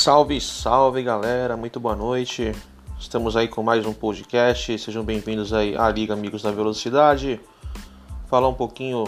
Salve, 0.00 0.40
salve 0.40 1.02
galera, 1.02 1.58
muito 1.58 1.78
boa 1.78 1.94
noite. 1.94 2.54
Estamos 2.98 3.36
aí 3.36 3.46
com 3.46 3.62
mais 3.62 3.84
um 3.84 3.92
podcast. 3.92 4.78
Sejam 4.78 5.04
bem-vindos 5.04 5.52
aí 5.52 5.76
à 5.76 5.90
Liga 5.90 6.14
Amigos 6.14 6.40
da 6.40 6.50
Velocidade. 6.50 7.38
Falar 8.26 8.48
um 8.48 8.54
pouquinho 8.54 9.04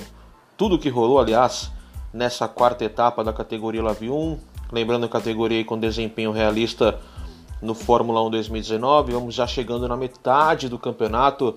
tudo 0.54 0.78
que 0.78 0.90
rolou, 0.90 1.18
aliás, 1.18 1.72
nessa 2.12 2.46
quarta 2.46 2.84
etapa 2.84 3.24
da 3.24 3.32
categoria 3.32 3.82
Lave 3.82 4.10
1. 4.10 4.38
Lembrando 4.70 5.06
a 5.06 5.08
categoria 5.08 5.64
com 5.64 5.80
desempenho 5.80 6.30
realista 6.30 7.00
no 7.62 7.74
Fórmula 7.74 8.22
1 8.24 8.30
2019. 8.30 9.14
Vamos 9.14 9.34
já 9.34 9.46
chegando 9.46 9.88
na 9.88 9.96
metade 9.96 10.68
do 10.68 10.78
campeonato. 10.78 11.56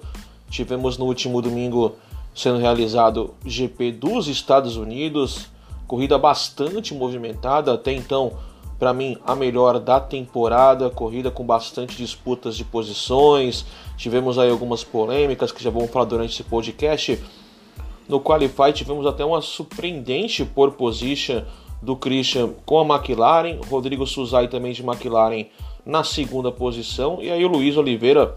Tivemos 0.50 0.98
no 0.98 1.04
último 1.04 1.42
domingo 1.42 1.98
sendo 2.34 2.58
realizado 2.58 3.34
GP 3.46 3.92
dos 3.92 4.30
Estados 4.30 4.78
Unidos, 4.78 5.48
corrida 5.86 6.18
bastante 6.18 6.94
movimentada, 6.94 7.74
até 7.74 7.92
então, 7.92 8.32
para 8.78 8.94
mim, 8.94 9.18
a 9.26 9.36
melhor 9.36 9.80
da 9.80 10.00
temporada, 10.00 10.90
corrida 10.90 11.32
com 11.32 11.46
bastante 11.46 11.96
disputas 11.96 12.58
de 12.58 12.64
posições. 12.64 13.66
Tivemos 13.98 14.38
aí 14.38 14.50
algumas 14.50 14.84
polêmicas 14.84 15.52
que 15.52 15.64
já 15.64 15.70
vamos 15.70 15.90
falar 15.90 16.06
durante 16.06 16.34
esse 16.34 16.44
podcast. 16.44 17.22
No 18.08 18.20
Qualify 18.20 18.72
tivemos 18.74 19.06
até 19.06 19.24
uma 19.24 19.42
surpreendente 19.42 20.46
pole 20.46 20.74
position 20.74 21.44
do 21.82 21.96
Christian 21.96 22.50
com 22.66 22.80
a 22.80 22.96
McLaren, 22.96 23.60
Rodrigo 23.70 24.06
Suzai 24.06 24.48
também 24.48 24.74
de 24.74 24.84
McLaren 24.84 25.46
na 25.86 26.04
segunda 26.04 26.52
posição, 26.52 27.22
e 27.22 27.30
aí 27.30 27.46
o 27.46 27.48
Luiz 27.48 27.78
Oliveira 27.78 28.36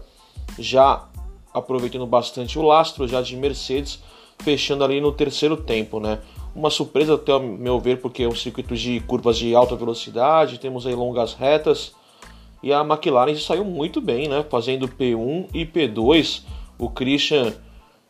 já 0.57 1.07
aproveitando 1.53 2.05
bastante 2.05 2.59
o 2.59 2.61
lastro 2.61 3.07
já 3.07 3.21
de 3.21 3.35
Mercedes, 3.35 3.99
fechando 4.41 4.83
ali 4.83 5.01
no 5.01 5.11
terceiro 5.11 5.57
tempo, 5.57 5.99
né? 5.99 6.19
Uma 6.55 6.69
surpresa 6.69 7.15
até 7.15 7.31
ao 7.31 7.39
meu 7.39 7.79
ver, 7.79 8.01
porque 8.01 8.23
é 8.23 8.27
um 8.27 8.35
circuito 8.35 8.75
de 8.75 8.99
curvas 9.01 9.37
de 9.37 9.53
alta 9.53 9.75
velocidade, 9.75 10.59
temos 10.59 10.85
aí 10.87 10.95
longas 10.95 11.33
retas, 11.33 11.93
e 12.61 12.73
a 12.73 12.81
McLaren 12.81 13.35
saiu 13.35 13.63
muito 13.63 14.01
bem, 14.01 14.27
né? 14.27 14.45
Fazendo 14.49 14.87
P1 14.87 15.47
e 15.53 15.65
P2. 15.65 16.43
O 16.77 16.89
Christian 16.89 17.53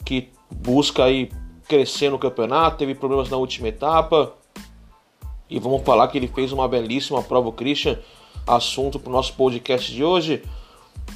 que 0.06 0.30
busca 0.50 1.04
aí 1.04 1.30
crescer 1.68 2.10
no 2.10 2.18
campeonato, 2.18 2.78
teve 2.78 2.96
problemas 2.96 3.30
na 3.30 3.38
última 3.38 3.68
etapa. 3.68 4.34
E 5.50 5.60
vamos 5.60 5.84
falar 5.84 6.08
que 6.08 6.18
ele 6.18 6.28
fez 6.28 6.52
uma 6.52 6.68
belíssima 6.68 7.22
prova, 7.22 7.50
o 7.50 7.54
Christian. 7.54 8.00
Assunto 8.48 9.00
para 9.00 9.10
o 9.10 9.14
nosso 9.14 9.34
podcast 9.34 9.92
de 9.92 10.04
hoje. 10.04 10.44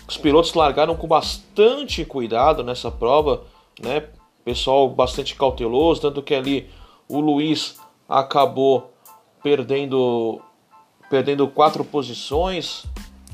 Os 0.07 0.17
pilotos 0.17 0.53
largaram 0.53 0.95
com 0.95 1.07
bastante 1.07 2.05
cuidado 2.05 2.63
nessa 2.63 2.91
prova, 2.91 3.43
né? 3.81 4.03
Pessoal 4.43 4.89
bastante 4.89 5.35
cauteloso, 5.35 6.01
tanto 6.01 6.21
que 6.21 6.35
ali 6.35 6.69
o 7.07 7.19
Luiz 7.19 7.79
acabou 8.07 8.91
perdendo 9.41 10.41
perdendo 11.09 11.47
quatro 11.47 11.83
posições, 11.83 12.85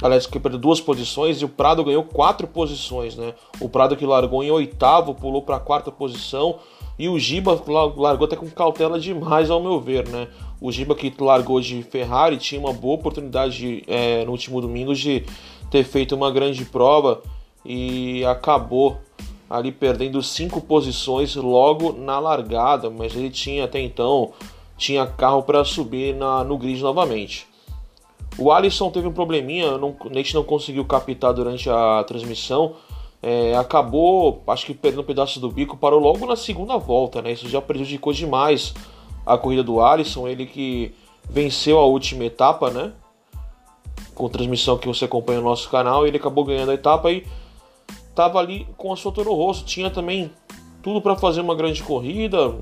aliás, 0.02 0.26
que 0.26 0.40
perdeu 0.40 0.60
duas 0.60 0.82
posições 0.82 1.42
e 1.42 1.46
o 1.46 1.50
Prado 1.50 1.84
ganhou 1.84 2.04
quatro 2.04 2.46
posições, 2.46 3.16
né? 3.16 3.34
O 3.62 3.70
Prado 3.70 3.96
que 3.96 4.06
largou 4.06 4.44
em 4.44 4.52
oitavo 4.52 5.14
pulou 5.14 5.42
para 5.42 5.56
a 5.56 5.60
quarta 5.60 5.90
posição 5.90 6.60
e 6.98 7.08
o 7.08 7.18
Giba 7.18 7.62
largou 7.96 8.26
até 8.26 8.36
com 8.36 8.50
cautela 8.50 9.00
demais, 9.00 9.50
ao 9.50 9.62
meu 9.62 9.80
ver, 9.80 10.10
né? 10.10 10.28
O 10.60 10.70
Giba 10.72 10.94
que 10.94 11.14
largou 11.18 11.62
de 11.62 11.82
Ferrari 11.84 12.36
tinha 12.36 12.60
uma 12.60 12.74
boa 12.74 12.96
oportunidade 12.96 13.58
de, 13.58 13.84
é, 13.88 14.26
no 14.26 14.32
último 14.32 14.60
domingo 14.60 14.94
de 14.94 15.26
ter 15.72 15.86
feito 15.86 16.14
uma 16.16 16.30
grande 16.30 16.66
prova 16.66 17.22
e 17.66 18.26
acabou 18.26 19.00
ali 19.50 19.72
perdendo 19.72 20.22
cinco 20.22 20.62
posições 20.62 21.36
logo 21.36 21.94
na 21.94 22.20
largada, 22.20 22.90
mas 22.90 23.16
ele 23.16 23.30
tinha 23.30 23.66
até 23.66 23.80
então 23.80 24.32
tinha 24.78 25.06
carro 25.06 25.44
para 25.44 25.66
subir 25.66 26.16
na, 26.16 26.44
no 26.44 26.58
grid 26.58 26.82
novamente. 26.82 27.48
O 28.38 28.52
Alisson 28.52 28.90
teve 28.90 29.08
um 29.08 29.12
probleminha, 29.12 29.78
não, 29.78 29.94
a 30.10 30.14
gente 30.14 30.34
não 30.34 30.44
conseguiu 30.44 30.86
captar 30.86 31.34
durante 31.34 31.70
a 31.70 32.04
transmissão. 32.08 32.76
É, 33.22 33.54
acabou, 33.58 34.42
acho 34.48 34.66
que 34.66 34.74
perdendo 34.74 35.02
um 35.02 35.06
pedaço 35.06 35.42
do 35.42 35.52
bico, 35.52 35.76
parou 35.76 36.00
logo 36.00 36.26
na 36.26 36.38
segunda 36.38 36.78
volta, 36.78 37.22
né? 37.22 37.34
Isso 37.34 37.50
já 37.50 37.62
prejudicou 37.62 38.14
demais 38.14 38.74
a 39.26 39.38
corrida 39.38 39.62
do 39.62 39.82
Alisson, 39.82 40.26
ele 40.26 40.46
que 40.46 40.96
venceu 41.30 41.78
a 41.78 41.86
última 41.86 42.24
etapa, 42.24 42.70
né? 42.70 42.94
Com 44.16 44.30
transmissão 44.30 44.78
que 44.78 44.88
você 44.88 45.04
acompanha 45.04 45.42
no 45.42 45.50
nosso 45.50 45.70
canal, 45.70 46.08
ele 46.08 46.16
acabou 46.16 46.46
ganhando 46.46 46.72
a 46.72 46.76
etapa 46.76 47.12
e 47.12 47.26
estava 48.20 48.38
ali 48.38 48.68
com 48.76 48.92
a 48.92 48.98
sua 48.98 49.14
Toro 49.14 49.34
Rosso. 49.34 49.64
Tinha 49.64 49.90
também 49.90 50.30
tudo 50.84 51.02
para 51.02 51.16
fazer 51.16 51.40
uma 51.40 51.56
grande 51.56 51.82
corrida, 51.82 52.54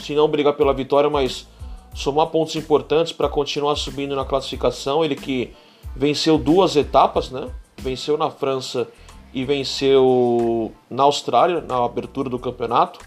se 0.00 0.14
não 0.14 0.26
brigar 0.28 0.54
pela 0.54 0.72
vitória, 0.72 1.10
mas 1.10 1.46
somar 1.94 2.28
pontos 2.28 2.56
importantes 2.56 3.12
para 3.12 3.28
continuar 3.28 3.76
subindo 3.76 4.16
na 4.16 4.24
classificação. 4.24 5.04
Ele 5.04 5.14
que 5.14 5.52
venceu 5.94 6.38
duas 6.38 6.74
etapas, 6.74 7.30
né? 7.30 7.50
Venceu 7.76 8.16
na 8.16 8.30
França 8.30 8.88
e 9.34 9.44
venceu 9.44 10.72
na 10.88 11.02
Austrália, 11.02 11.60
na 11.60 11.84
abertura 11.84 12.30
do 12.30 12.38
campeonato. 12.38 13.00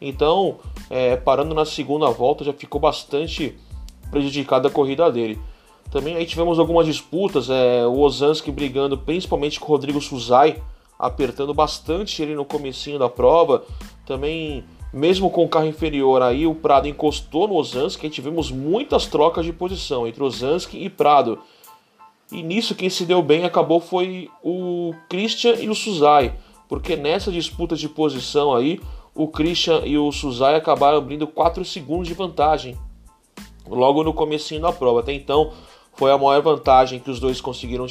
Então, 0.00 0.58
é, 0.88 1.16
parando 1.16 1.52
na 1.52 1.64
segunda 1.64 2.08
volta, 2.10 2.44
já 2.44 2.52
ficou 2.52 2.80
bastante 2.80 3.58
prejudicada 4.10 4.68
a 4.68 4.70
corrida 4.70 5.10
dele. 5.10 5.38
Também 5.90 6.14
aí 6.14 6.24
tivemos 6.24 6.60
algumas 6.60 6.86
disputas, 6.86 7.50
é, 7.50 7.84
o 7.84 7.98
Ozanski 7.98 8.52
brigando 8.52 8.96
principalmente 8.96 9.58
com 9.58 9.66
o 9.66 9.68
Rodrigo 9.70 10.00
Suzai 10.00 10.62
apertando 11.00 11.54
bastante 11.54 12.22
ele 12.22 12.34
no 12.34 12.44
comecinho 12.44 12.98
da 12.98 13.08
prova. 13.08 13.64
Também, 14.04 14.64
mesmo 14.92 15.30
com 15.30 15.44
o 15.44 15.48
carro 15.48 15.66
inferior 15.66 16.20
aí, 16.22 16.46
o 16.46 16.54
Prado 16.54 16.86
encostou 16.86 17.48
no 17.48 17.54
Ozanski 17.54 18.06
e 18.06 18.10
tivemos 18.10 18.50
muitas 18.50 19.06
trocas 19.06 19.46
de 19.46 19.52
posição 19.52 20.06
entre 20.06 20.22
Ozanski 20.22 20.84
e 20.84 20.90
Prado. 20.90 21.38
E 22.30 22.42
nisso 22.42 22.74
quem 22.74 22.90
se 22.90 23.04
deu 23.04 23.22
bem 23.22 23.44
acabou 23.44 23.80
foi 23.80 24.28
o 24.44 24.94
Christian 25.08 25.54
e 25.54 25.68
o 25.68 25.74
Suzai, 25.74 26.34
porque 26.68 26.94
nessa 26.94 27.32
disputa 27.32 27.74
de 27.74 27.88
posição 27.88 28.54
aí, 28.54 28.78
o 29.14 29.26
Christian 29.26 29.82
e 29.84 29.98
o 29.98 30.12
Suzai 30.12 30.54
acabaram 30.54 30.98
abrindo 30.98 31.26
4 31.26 31.64
segundos 31.64 32.06
de 32.06 32.14
vantagem 32.14 32.78
logo 33.68 34.04
no 34.04 34.12
comecinho 34.12 34.60
da 34.60 34.72
prova. 34.72 35.00
Até 35.00 35.12
então 35.12 35.52
foi 35.94 36.12
a 36.12 36.18
maior 36.18 36.40
vantagem 36.40 37.00
que 37.00 37.10
os 37.10 37.18
dois 37.18 37.40
conseguiram 37.40 37.86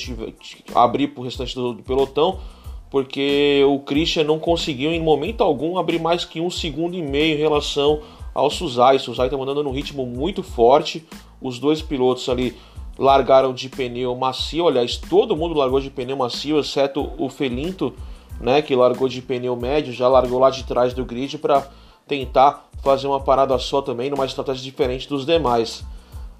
abrir 0.74 1.10
para 1.10 1.22
o 1.22 1.24
restante 1.24 1.54
do 1.56 1.76
pelotão, 1.76 2.40
porque 2.90 3.64
o 3.68 3.80
Christian 3.80 4.24
não 4.24 4.40
conseguiu 4.40 4.92
em 4.92 5.02
momento 5.02 5.44
algum 5.44 5.78
abrir 5.78 6.00
mais 6.00 6.26
que 6.26 6.42
um 6.42 6.50
segundo 6.50 6.96
e 6.96 7.02
meio 7.02 7.36
em 7.36 7.40
relação 7.40 8.02
ao 8.34 8.50
Suzai. 8.50 8.96
O 8.96 9.00
Suzai 9.00 9.28
está 9.28 9.38
mandando 9.38 9.64
num 9.64 9.72
ritmo 9.72 10.06
muito 10.06 10.42
forte. 10.42 11.06
Os 11.42 11.60
dois 11.60 11.82
pilotos 11.82 12.28
ali 12.30 12.58
largaram 12.98 13.54
de 13.54 13.70
pneu 13.70 14.16
macio. 14.16 14.68
Aliás, 14.68 14.98
todo 14.98 15.36
mundo 15.36 15.54
largou 15.54 15.80
de 15.80 15.90
pneu 15.90 16.18
macio, 16.18 16.60
exceto 16.60 17.12
o 17.18 17.30
Felinto, 17.30 17.94
né, 18.42 18.62
que 18.62 18.76
largou 18.76 19.08
de 19.08 19.22
pneu 19.22 19.56
médio, 19.56 19.94
já 19.94 20.08
largou 20.08 20.40
lá 20.40 20.50
de 20.50 20.64
trás 20.64 20.94
do 20.94 21.06
grid 21.06 21.38
para 21.38 21.68
tentar 22.08 22.70
fazer 22.84 23.08
uma 23.08 23.20
parada 23.20 23.58
só 23.58 23.82
também, 23.82 24.10
numa 24.10 24.26
estratégia 24.26 24.64
diferente 24.64 25.08
dos 25.08 25.26
demais. 25.26 25.84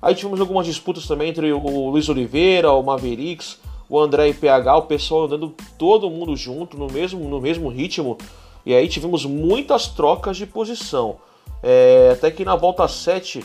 Aí 0.02 0.16
tivemos 0.16 0.40
algumas 0.40 0.66
disputas 0.66 1.06
também 1.06 1.30
entre 1.30 1.52
o 1.52 1.90
Luiz 1.90 2.08
Oliveira, 2.08 2.72
o 2.72 2.82
Mavericks, 2.82 3.60
o 3.90 4.00
André 4.00 4.30
e 4.30 4.34
PH, 4.34 4.78
o 4.78 4.82
pessoal 4.84 5.26
andando 5.26 5.54
todo 5.78 6.10
mundo 6.10 6.36
junto 6.36 6.78
no 6.78 6.88
mesmo, 6.88 7.28
no 7.28 7.42
mesmo 7.42 7.70
ritmo. 7.70 8.18
E 8.66 8.74
aí 8.74 8.88
tivemos 8.88 9.26
muitas 9.26 9.88
trocas 9.88 10.38
de 10.38 10.46
posição. 10.46 11.18
É, 11.64 12.12
até 12.14 12.30
que 12.30 12.46
na 12.46 12.56
volta 12.56 12.88
7 12.88 13.44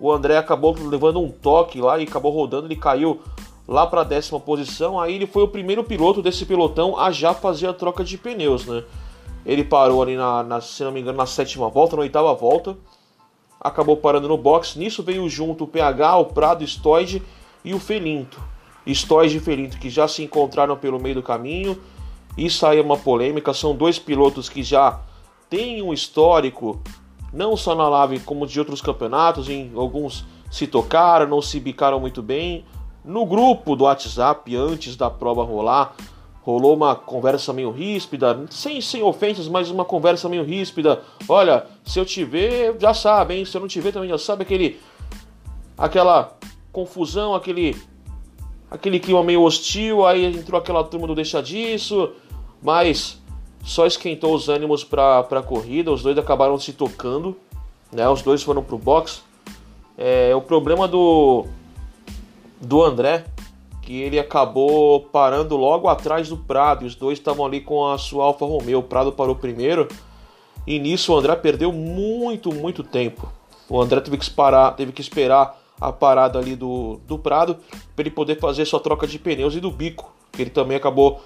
o 0.00 0.10
André 0.10 0.36
acabou 0.36 0.76
levando 0.78 1.20
um 1.20 1.30
toque 1.30 1.80
lá 1.80 1.98
e 1.98 2.02
acabou 2.02 2.32
rodando, 2.32 2.66
ele 2.66 2.76
caiu 2.76 3.20
lá 3.66 3.86
para 3.86 4.00
a 4.00 4.04
décima 4.04 4.40
posição. 4.40 5.00
Aí 5.00 5.14
ele 5.14 5.26
foi 5.26 5.44
o 5.44 5.48
primeiro 5.48 5.84
piloto 5.84 6.20
desse 6.20 6.44
pelotão 6.44 6.98
a 6.98 7.12
já 7.12 7.32
fazer 7.32 7.68
a 7.68 7.72
troca 7.72 8.02
de 8.02 8.18
pneus, 8.18 8.66
né? 8.66 8.82
Ele 9.46 9.62
parou 9.62 10.02
ali 10.02 10.16
na, 10.16 10.42
na 10.42 10.60
se 10.60 10.82
não 10.82 10.90
me 10.90 11.00
engano, 11.00 11.18
na 11.18 11.26
sétima 11.26 11.68
volta, 11.68 11.94
na 11.96 12.02
oitava 12.02 12.34
volta. 12.34 12.76
Acabou 13.60 13.96
parando 13.96 14.26
no 14.26 14.36
box. 14.36 14.78
Nisso 14.78 15.02
veio 15.02 15.28
junto 15.28 15.64
o 15.64 15.66
PH, 15.66 16.16
o 16.16 16.24
Prado, 16.26 16.62
o 16.62 16.66
Stoid 16.66 17.22
e 17.64 17.74
o 17.74 17.78
Felinto. 17.78 18.53
E 18.86 18.94
Felinto 18.94 19.78
que 19.78 19.88
já 19.88 20.06
se 20.06 20.22
encontraram 20.22 20.76
pelo 20.76 21.00
meio 21.00 21.16
do 21.16 21.22
caminho. 21.22 21.80
Isso 22.36 22.66
aí 22.66 22.78
é 22.78 22.82
uma 22.82 22.96
polêmica. 22.96 23.54
São 23.54 23.74
dois 23.74 23.98
pilotos 23.98 24.48
que 24.48 24.62
já 24.62 25.00
têm 25.48 25.82
um 25.82 25.92
histórico, 25.92 26.82
não 27.32 27.56
só 27.56 27.74
na 27.74 27.88
Lave, 27.88 28.20
como 28.20 28.46
de 28.46 28.58
outros 28.58 28.80
campeonatos. 28.82 29.48
Em 29.48 29.70
alguns 29.74 30.24
se 30.50 30.66
tocaram, 30.66 31.26
não 31.26 31.40
se 31.40 31.58
bicaram 31.58 31.98
muito 31.98 32.22
bem. 32.22 32.64
No 33.04 33.26
grupo 33.26 33.76
do 33.76 33.84
WhatsApp, 33.84 34.54
antes 34.56 34.96
da 34.96 35.10
prova 35.10 35.44
rolar, 35.44 35.94
rolou 36.42 36.74
uma 36.74 36.94
conversa 36.94 37.52
meio 37.52 37.70
ríspida, 37.70 38.46
sem, 38.50 38.80
sem 38.80 39.02
ofensas, 39.02 39.48
mas 39.48 39.70
uma 39.70 39.84
conversa 39.84 40.28
meio 40.28 40.44
ríspida. 40.44 41.02
Olha, 41.28 41.66
se 41.84 41.98
eu 41.98 42.04
te 42.04 42.22
ver, 42.24 42.76
já 42.78 42.92
sabe, 42.92 43.34
hein? 43.34 43.44
Se 43.44 43.56
eu 43.56 43.60
não 43.60 43.68
te 43.68 43.80
ver, 43.80 43.92
também 43.92 44.08
já 44.10 44.18
sabe 44.18 44.42
aquele. 44.42 44.78
aquela 45.76 46.36
confusão, 46.70 47.34
aquele 47.34 47.76
aquele 48.74 48.98
clima 48.98 49.22
meio 49.22 49.42
hostil, 49.42 50.04
aí 50.04 50.24
entrou 50.26 50.60
aquela 50.60 50.82
turma 50.82 51.06
do 51.06 51.14
deixa 51.14 51.40
disso, 51.42 52.10
mas 52.60 53.20
só 53.62 53.86
esquentou 53.86 54.34
os 54.34 54.48
ânimos 54.48 54.82
para 54.82 55.20
a 55.20 55.42
corrida, 55.42 55.92
os 55.92 56.02
dois 56.02 56.18
acabaram 56.18 56.58
se 56.58 56.72
tocando, 56.72 57.36
né? 57.92 58.08
Os 58.08 58.20
dois 58.20 58.42
foram 58.42 58.62
pro 58.62 58.76
box. 58.76 59.22
É, 59.96 60.34
o 60.34 60.40
problema 60.40 60.88
do 60.88 61.46
do 62.60 62.82
André 62.82 63.26
que 63.82 64.00
ele 64.00 64.18
acabou 64.18 65.00
parando 65.00 65.56
logo 65.56 65.88
atrás 65.88 66.28
do 66.28 66.38
Prado. 66.38 66.84
E 66.84 66.86
os 66.86 66.94
dois 66.94 67.18
estavam 67.18 67.44
ali 67.44 67.60
com 67.60 67.86
a 67.86 67.98
sua 67.98 68.24
Alfa 68.24 68.46
Romeo. 68.46 68.78
O 68.78 68.82
Prado 68.82 69.12
parou 69.12 69.36
primeiro. 69.36 69.86
E 70.66 70.78
nisso 70.78 71.12
o 71.12 71.16
André 71.16 71.36
perdeu 71.36 71.70
muito, 71.70 72.52
muito 72.52 72.82
tempo. 72.82 73.30
O 73.68 73.80
André 73.80 74.00
teve 74.00 74.16
que, 74.16 74.30
parar, 74.30 74.70
teve 74.72 74.90
que 74.90 75.02
esperar 75.02 75.62
a 75.80 75.92
parada 75.92 76.38
ali 76.38 76.54
do, 76.56 77.00
do 77.06 77.18
Prado 77.18 77.56
para 77.94 78.02
ele 78.02 78.10
poder 78.10 78.38
fazer 78.38 78.64
sua 78.64 78.80
troca 78.80 79.06
de 79.06 79.18
pneus 79.18 79.54
e 79.54 79.60
do 79.60 79.70
bico, 79.70 80.12
que 80.32 80.42
ele 80.42 80.50
também 80.50 80.76
acabou 80.76 81.22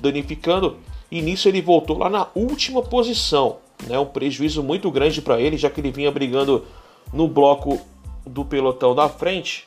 danificando. 0.00 0.76
E 1.10 1.22
nisso 1.22 1.48
ele 1.48 1.62
voltou 1.62 1.98
lá 1.98 2.10
na 2.10 2.26
última 2.34 2.82
posição. 2.82 3.56
Né? 3.86 3.98
Um 3.98 4.06
prejuízo 4.06 4.62
muito 4.62 4.90
grande 4.90 5.22
para 5.22 5.40
ele, 5.40 5.56
já 5.56 5.70
que 5.70 5.80
ele 5.80 5.90
vinha 5.90 6.10
brigando 6.10 6.64
no 7.12 7.26
bloco 7.26 7.80
do 8.26 8.44
pelotão 8.44 8.94
da 8.94 9.08
frente. 9.08 9.64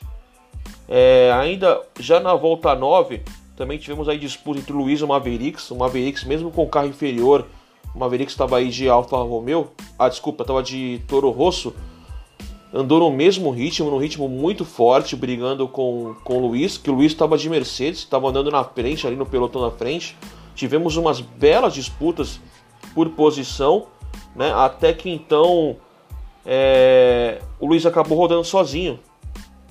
É, 0.88 1.32
ainda 1.34 1.80
já 1.98 2.20
na 2.20 2.34
volta 2.34 2.74
9, 2.74 3.22
também 3.56 3.78
tivemos 3.78 4.08
aí 4.08 4.18
disputa 4.18 4.60
entre 4.60 4.72
o 4.72 4.76
Luiz 4.76 5.00
e 5.00 5.04
o 5.04 5.08
Mavericks. 5.08 5.70
O 5.70 5.76
Mavericks, 5.76 6.24
mesmo 6.24 6.50
com 6.50 6.68
carro 6.68 6.86
inferior, 6.86 7.46
o 7.94 7.98
Mavericks 7.98 8.34
estava 8.34 8.58
aí 8.58 8.68
de 8.68 8.88
Alfa 8.88 9.16
Romeo. 9.16 9.70
Ah, 9.98 10.08
desculpa, 10.08 10.42
estava 10.42 10.62
de 10.62 11.00
Toro 11.06 11.30
Rosso. 11.30 11.74
Andou 12.74 13.00
no 13.00 13.10
mesmo 13.10 13.50
ritmo, 13.50 13.90
num 13.90 13.98
ritmo 13.98 14.28
muito 14.28 14.64
forte, 14.64 15.14
brigando 15.14 15.68
com, 15.68 16.14
com 16.24 16.38
o 16.38 16.46
Luiz, 16.48 16.78
que 16.78 16.90
o 16.90 16.94
Luiz 16.94 17.12
estava 17.12 17.36
de 17.36 17.50
Mercedes, 17.50 18.00
estava 18.00 18.28
andando 18.28 18.50
na 18.50 18.64
frente, 18.64 19.06
ali 19.06 19.14
no 19.14 19.26
pelotão 19.26 19.60
na 19.60 19.70
frente. 19.70 20.16
Tivemos 20.54 20.96
umas 20.96 21.20
belas 21.20 21.74
disputas 21.74 22.40
por 22.94 23.10
posição, 23.10 23.86
né? 24.34 24.52
Até 24.54 24.92
que 24.94 25.10
então 25.10 25.76
é, 26.46 27.42
o 27.60 27.66
Luiz 27.66 27.84
acabou 27.84 28.16
rodando 28.16 28.44
sozinho. 28.44 28.98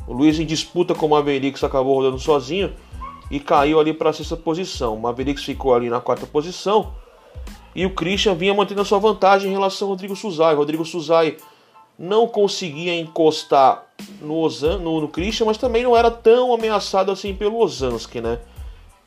O 0.07 0.13
Luiz 0.13 0.39
em 0.39 0.45
disputa 0.45 0.93
com 0.93 1.07
o 1.07 1.09
Mavericks 1.09 1.63
acabou 1.63 1.95
rodando 1.95 2.19
sozinho 2.19 2.71
e 3.31 3.39
caiu 3.39 3.79
ali 3.79 3.93
para 3.93 4.11
a 4.11 4.13
sexta 4.13 4.37
posição. 4.37 4.95
O 4.95 5.01
Mavericks 5.01 5.43
ficou 5.43 5.73
ali 5.73 5.89
na 5.89 5.99
quarta 5.99 6.27
posição 6.27 6.93
e 7.75 7.85
o 7.85 7.93
Christian 7.93 8.35
vinha 8.35 8.53
mantendo 8.53 8.81
a 8.81 8.85
sua 8.85 8.99
vantagem 8.99 9.49
em 9.49 9.53
relação 9.53 9.87
ao 9.87 9.93
Rodrigo 9.93 10.15
Suzai. 10.15 10.53
Rodrigo 10.53 10.85
Suzai 10.85 11.37
não 12.01 12.27
conseguia 12.27 12.99
encostar 12.99 13.85
no, 14.19 14.39
Ozan, 14.39 14.79
no, 14.79 15.01
no 15.01 15.07
Christian, 15.07 15.45
mas 15.45 15.59
também 15.59 15.83
não 15.83 15.95
era 15.95 16.09
tão 16.09 16.51
ameaçado 16.51 17.11
assim 17.11 17.35
pelo 17.35 17.59
Osansky, 17.59 18.19
né? 18.19 18.39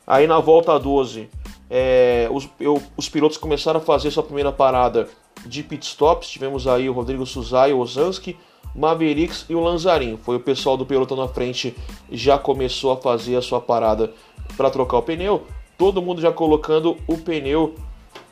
Aí 0.07 0.25
na 0.25 0.39
volta 0.39 0.79
12, 0.79 1.29
é, 1.69 2.29
os, 2.31 2.47
eu, 2.57 2.81
os 2.95 3.09
pilotos 3.09 3.37
começaram 3.37 3.81
a 3.81 3.83
fazer 3.83 4.11
sua 4.11 4.23
primeira 4.23 4.49
parada 4.49 5.09
de 5.45 5.61
pit 5.61 5.85
stops. 5.85 6.29
Tivemos 6.29 6.67
aí 6.67 6.89
o 6.89 6.93
Rodrigo 6.93 7.25
Suzai, 7.25 7.73
o 7.73 7.79
Osansky, 7.79 8.37
Mavericks 8.73 9.45
e 9.49 9.55
o 9.55 9.59
Lanzarin. 9.59 10.15
Foi 10.15 10.37
o 10.37 10.39
pessoal 10.39 10.77
do 10.77 10.85
pelotão 10.85 11.17
na 11.17 11.27
frente 11.27 11.75
já 12.09 12.37
começou 12.37 12.93
a 12.93 12.97
fazer 12.97 13.35
a 13.35 13.41
sua 13.41 13.59
parada 13.59 14.13
para 14.55 14.69
trocar 14.69 14.99
o 14.99 15.03
pneu. 15.03 15.45
Todo 15.77 16.01
mundo 16.01 16.21
já 16.21 16.31
colocando 16.31 16.95
o 17.07 17.17
pneu 17.17 17.75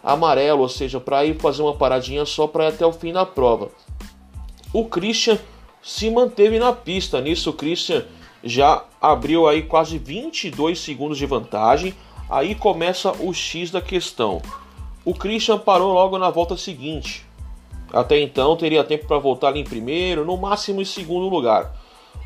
amarelo, 0.02 0.62
ou 0.62 0.70
seja, 0.70 1.02
para 1.02 1.26
ir 1.26 1.38
fazer 1.38 1.62
uma 1.62 1.74
paradinha 1.74 2.26
só 2.26 2.48
para 2.48 2.70
até 2.70 2.86
o 2.86 2.94
fim 2.94 3.12
da 3.12 3.26
prova. 3.26 3.70
O 4.74 4.86
Christian 4.86 5.38
se 5.84 6.10
manteve 6.10 6.58
na 6.58 6.74
pista. 6.74 7.22
Nisso 7.22 7.52
o 7.52 7.54
Christian 7.54 8.04
já 8.44 8.84
abriu 9.00 9.48
aí 9.48 9.62
quase 9.62 10.00
22 10.00 10.80
segundos 10.80 11.18
de 11.18 11.28
vantagem. 11.28 11.94
Aí 12.28 12.56
começa 12.56 13.12
o 13.20 13.32
X 13.32 13.70
da 13.70 13.82
questão. 13.82 14.42
O 15.06 15.14
Christian 15.14 15.60
parou 15.60 15.94
logo 15.94 16.18
na 16.18 16.32
volta 16.32 16.58
seguinte. 16.58 17.24
Até 17.92 18.20
então 18.20 18.58
teria 18.58 18.84
tempo 18.84 19.06
para 19.06 19.20
voltar 19.20 19.50
ali 19.50 19.60
em 19.60 19.64
primeiro, 19.64 20.26
no 20.26 20.36
máximo 20.36 20.82
em 20.82 20.86
segundo 20.86 21.30
lugar. 21.30 21.76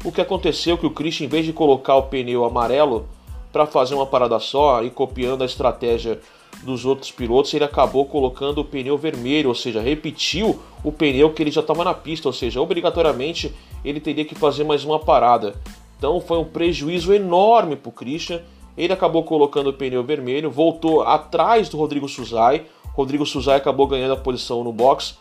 O 0.06 0.12
que 0.12 0.22
aconteceu 0.22 0.76
é 0.76 0.78
que 0.78 0.86
o 0.86 0.92
Christian, 0.92 1.26
em 1.26 1.30
vez 1.30 1.46
de 1.46 1.52
colocar 1.52 1.96
o 1.96 2.04
pneu 2.04 2.46
amarelo 2.46 3.10
para 3.52 3.66
fazer 3.66 3.96
uma 3.96 4.06
parada 4.06 4.40
só 4.40 4.84
e 4.84 4.90
copiando 4.90 5.42
a 5.42 5.46
estratégia 5.46 6.22
dos 6.64 6.86
outros 6.86 7.12
pilotos, 7.12 7.54
ele 7.54 7.64
acabou 7.64 8.06
colocando 8.06 8.60
o 8.60 8.66
pneu 8.66 8.98
vermelho, 8.98 9.50
ou 9.50 9.56
seja, 9.56 9.82
repetiu 9.82 10.60
o 10.84 10.92
pneu 10.92 11.32
que 11.32 11.44
ele 11.44 11.52
já 11.52 11.62
estava 11.62 11.84
na 11.84 11.94
pista, 11.94 12.28
ou 12.28 12.34
seja, 12.34 12.62
obrigatoriamente 12.62 13.54
ele 13.86 14.00
teria 14.00 14.26
que 14.26 14.36
fazer 14.36 14.64
mais 14.64 14.84
uma 14.84 15.00
parada. 15.00 15.56
Então 15.98 16.20
foi 16.20 16.38
um 16.38 16.46
prejuízo 16.46 17.14
enorme 17.14 17.76
para 17.76 17.90
o 17.90 17.92
Christian. 17.92 18.42
Ele 18.78 18.94
acabou 18.94 19.24
colocando 19.24 19.70
o 19.70 19.74
pneu 19.74 20.04
vermelho, 20.04 20.52
voltou 20.52 21.02
atrás 21.02 21.70
do 21.70 21.78
Rodrigo 21.78 22.08
Suzai. 22.08 22.66
Rodrigo 22.94 23.26
Suzai 23.26 23.58
acabou 23.58 23.88
ganhando 23.88 24.14
a 24.14 24.18
posição 24.18 24.64
no 24.64 24.72
box 24.72 25.16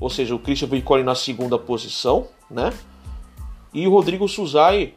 ou 0.00 0.08
seja, 0.08 0.34
o 0.34 0.38
Christian 0.38 0.68
ficou 0.68 1.02
na 1.02 1.14
segunda 1.14 1.58
posição, 1.58 2.28
né? 2.50 2.72
E 3.74 3.86
o 3.86 3.90
Rodrigo 3.90 4.28
Suzai 4.28 4.94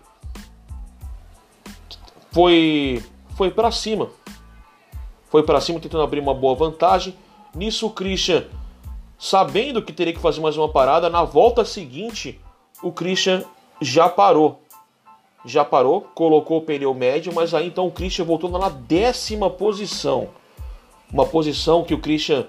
foi 2.31 3.03
foi 3.35 3.49
para 3.49 3.71
cima. 3.71 4.09
Foi 5.31 5.41
para 5.43 5.61
cima 5.61 5.79
tentando 5.79 6.03
abrir 6.03 6.19
uma 6.19 6.33
boa 6.33 6.53
vantagem. 6.53 7.15
Nisso 7.55 7.87
o 7.87 7.89
Christian, 7.89 8.43
sabendo 9.17 9.81
que 9.81 9.93
teria 9.93 10.13
que 10.13 10.19
fazer 10.19 10.41
mais 10.41 10.57
uma 10.57 10.67
parada, 10.67 11.09
na 11.09 11.23
volta 11.23 11.63
seguinte, 11.63 12.37
o 12.83 12.91
Christian 12.91 13.41
já 13.81 14.09
parou. 14.09 14.59
Já 15.45 15.63
parou, 15.63 16.01
colocou 16.13 16.57
o 16.57 16.61
pneu 16.61 16.93
médio, 16.93 17.33
mas 17.33 17.53
aí 17.53 17.65
então 17.65 17.87
o 17.87 17.91
Christian 17.91 18.25
voltou 18.25 18.49
na 18.49 18.67
décima 18.67 19.49
posição. 19.49 20.27
Uma 21.11 21.25
posição 21.25 21.83
que 21.83 21.93
o 21.93 21.99
Christian 21.99 22.45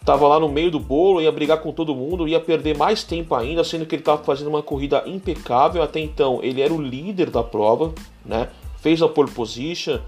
estava 0.00 0.26
lá 0.26 0.40
no 0.40 0.48
meio 0.48 0.70
do 0.70 0.80
bolo, 0.80 1.22
ia 1.22 1.30
brigar 1.30 1.62
com 1.62 1.72
todo 1.72 1.94
mundo, 1.94 2.26
ia 2.26 2.40
perder 2.40 2.76
mais 2.76 3.04
tempo 3.04 3.36
ainda, 3.36 3.62
sendo 3.62 3.86
que 3.86 3.94
ele 3.94 4.02
estava 4.02 4.22
fazendo 4.24 4.48
uma 4.48 4.62
corrida 4.62 5.04
impecável. 5.06 5.80
Até 5.80 6.00
então, 6.00 6.40
ele 6.42 6.60
era 6.60 6.74
o 6.74 6.82
líder 6.82 7.30
da 7.30 7.42
prova, 7.42 7.94
né? 8.24 8.48
Fez 8.80 9.00
a 9.00 9.08
pole 9.08 9.30
position, 9.30 10.00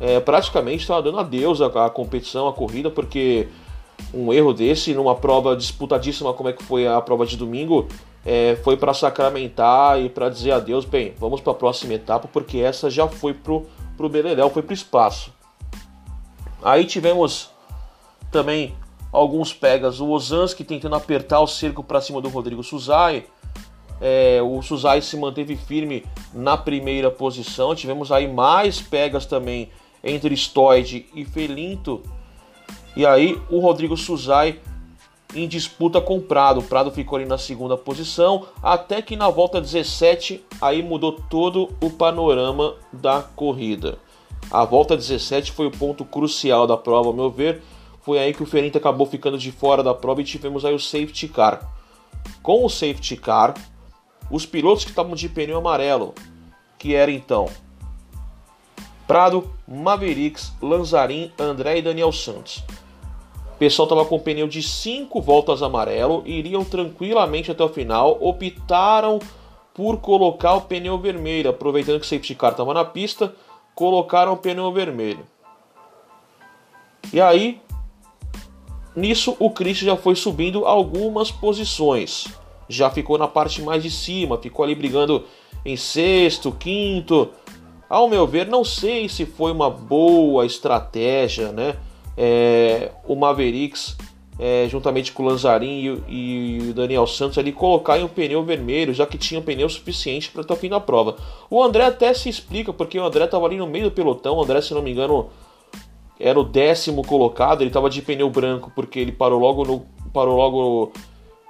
é, 0.00 0.20
praticamente 0.20 0.82
estava 0.82 1.02
dando 1.02 1.18
adeus 1.18 1.60
à, 1.60 1.86
à 1.86 1.90
competição, 1.90 2.48
à 2.48 2.52
corrida, 2.52 2.90
porque 2.90 3.48
um 4.12 4.32
erro 4.32 4.52
desse 4.52 4.94
numa 4.94 5.14
prova 5.14 5.56
disputadíssima 5.56 6.32
como 6.32 6.48
é 6.48 6.52
que 6.52 6.62
foi 6.62 6.86
a 6.86 7.00
prova 7.00 7.24
de 7.24 7.36
domingo 7.36 7.86
é, 8.24 8.56
foi 8.62 8.76
para 8.76 8.94
sacramentar 8.94 10.00
e 10.00 10.08
para 10.08 10.28
dizer 10.28 10.52
adeus. 10.52 10.84
Bem, 10.84 11.14
vamos 11.18 11.40
para 11.40 11.52
a 11.52 11.56
próxima 11.56 11.94
etapa, 11.94 12.28
porque 12.32 12.58
essa 12.58 12.90
já 12.90 13.06
foi 13.08 13.34
pro 13.34 13.66
pro 13.96 14.08
Beleléu, 14.08 14.50
foi 14.50 14.62
pro 14.62 14.74
espaço. 14.74 15.32
Aí 16.62 16.84
tivemos 16.84 17.50
também 18.30 18.74
alguns 19.12 19.52
pegas. 19.52 20.00
O 20.00 20.08
Ozanski 20.08 20.64
tentando 20.64 20.96
apertar 20.96 21.40
o 21.40 21.46
cerco 21.46 21.84
para 21.84 22.00
cima 22.00 22.20
do 22.20 22.28
Rodrigo 22.28 22.62
Suzai. 22.62 23.26
É, 24.00 24.40
o 24.42 24.60
Suzai 24.62 25.00
se 25.02 25.16
manteve 25.16 25.54
firme 25.56 26.04
na 26.32 26.56
primeira 26.56 27.10
posição. 27.10 27.74
Tivemos 27.74 28.10
aí 28.10 28.26
mais 28.26 28.80
pegas 28.80 29.26
também 29.26 29.70
entre 30.02 30.36
Stoid 30.36 31.06
e 31.14 31.24
Felinto. 31.24 32.02
E 32.96 33.06
aí 33.06 33.40
o 33.50 33.58
Rodrigo 33.58 33.96
Suzai 33.96 34.60
em 35.34 35.48
disputa 35.48 36.00
com 36.00 36.20
Prado. 36.20 36.62
Prado 36.62 36.90
ficou 36.90 37.16
ali 37.16 37.24
na 37.24 37.38
segunda 37.38 37.76
posição, 37.76 38.46
até 38.62 39.00
que 39.00 39.16
na 39.16 39.30
volta 39.30 39.60
17 39.60 40.44
aí 40.60 40.82
mudou 40.82 41.12
todo 41.12 41.70
o 41.80 41.90
panorama 41.90 42.74
da 42.92 43.22
corrida. 43.22 43.98
A 44.50 44.64
volta 44.64 44.96
17 44.96 45.52
foi 45.52 45.66
o 45.66 45.70
ponto 45.70 46.04
crucial 46.04 46.66
da 46.66 46.76
prova, 46.76 47.08
ao 47.08 47.14
meu 47.14 47.30
ver, 47.30 47.62
foi 48.02 48.18
aí 48.18 48.34
que 48.34 48.42
o 48.42 48.46
Ferente 48.46 48.76
acabou 48.76 49.06
ficando 49.06 49.38
de 49.38 49.52
fora 49.52 49.82
da 49.82 49.94
prova 49.94 50.20
e 50.20 50.24
tivemos 50.24 50.64
aí 50.64 50.74
o 50.74 50.78
safety 50.78 51.28
car. 51.28 51.72
Com 52.42 52.64
o 52.64 52.68
safety 52.68 53.16
car, 53.16 53.54
os 54.30 54.44
pilotos 54.44 54.84
que 54.84 54.90
estavam 54.90 55.14
de 55.14 55.28
pneu 55.28 55.58
amarelo, 55.58 56.14
que 56.78 56.94
era 56.94 57.10
então 57.10 57.48
Prado, 59.06 59.50
Mavericks, 59.66 60.52
Lanzarin, 60.60 61.32
André 61.38 61.78
e 61.78 61.82
Daniel 61.82 62.12
Santos. 62.12 62.62
O 63.54 63.58
pessoal 63.58 63.86
estava 63.86 64.04
com 64.04 64.18
pneu 64.18 64.48
de 64.48 64.62
5 64.62 65.20
voltas 65.20 65.62
amarelo, 65.62 66.22
iriam 66.26 66.64
tranquilamente 66.64 67.50
até 67.50 67.62
o 67.62 67.68
final, 67.68 68.18
optaram 68.20 69.18
por 69.72 69.98
colocar 69.98 70.54
o 70.54 70.62
pneu 70.62 70.98
vermelho, 70.98 71.50
aproveitando 71.50 72.00
que 72.00 72.06
o 72.06 72.08
safety 72.08 72.34
car 72.34 72.52
estava 72.52 72.74
na 72.74 72.84
pista, 72.84 73.34
colocaram 73.74 74.32
o 74.32 74.36
pneu 74.36 74.72
vermelho. 74.72 75.26
E 77.12 77.20
aí, 77.20 77.60
Nisso, 78.94 79.34
o 79.38 79.50
Christian 79.50 79.86
já 79.86 79.96
foi 79.96 80.14
subindo 80.14 80.66
algumas 80.66 81.30
posições. 81.30 82.28
Já 82.68 82.90
ficou 82.90 83.16
na 83.16 83.26
parte 83.26 83.62
mais 83.62 83.82
de 83.82 83.90
cima, 83.90 84.36
ficou 84.36 84.64
ali 84.64 84.74
brigando 84.74 85.24
em 85.64 85.76
sexto, 85.76 86.52
quinto. 86.52 87.30
Ao 87.92 88.08
meu 88.08 88.26
ver, 88.26 88.46
não 88.46 88.64
sei 88.64 89.06
se 89.06 89.26
foi 89.26 89.52
uma 89.52 89.68
boa 89.68 90.46
estratégia, 90.46 91.52
né? 91.52 91.76
É, 92.16 92.90
o 93.06 93.14
Mavericks, 93.14 93.98
é, 94.38 94.66
juntamente 94.66 95.12
com 95.12 95.22
o 95.22 95.26
Lanzarin 95.26 96.00
e, 96.08 96.58
e, 96.64 96.70
o 96.70 96.72
Daniel 96.72 97.06
Santos, 97.06 97.36
ali 97.36 97.52
colocar 97.52 97.98
em 97.98 98.02
um 98.02 98.08
pneu 98.08 98.42
vermelho, 98.42 98.94
já 98.94 99.04
que 99.04 99.18
tinha 99.18 99.38
um 99.38 99.42
pneu 99.42 99.68
suficiente 99.68 100.30
para 100.30 100.40
até 100.40 100.54
o 100.54 100.56
fim 100.56 100.70
da 100.70 100.80
prova. 100.80 101.16
O 101.50 101.62
André 101.62 101.84
até 101.84 102.14
se 102.14 102.30
explica, 102.30 102.72
porque 102.72 102.98
o 102.98 103.04
André 103.04 103.26
estava 103.26 103.44
ali 103.44 103.58
no 103.58 103.66
meio 103.66 103.84
do 103.84 103.90
pelotão. 103.90 104.38
O 104.38 104.42
André, 104.42 104.62
se 104.62 104.72
não 104.72 104.80
me 104.80 104.90
engano, 104.90 105.28
era 106.18 106.40
o 106.40 106.44
décimo 106.44 107.04
colocado, 107.04 107.60
ele 107.60 107.68
estava 107.68 107.90
de 107.90 108.00
pneu 108.00 108.30
branco 108.30 108.72
porque 108.74 109.00
ele 109.00 109.12
parou 109.12 109.38
logo 109.38 109.66
no, 109.66 109.84
parou 110.14 110.38
logo 110.38 110.92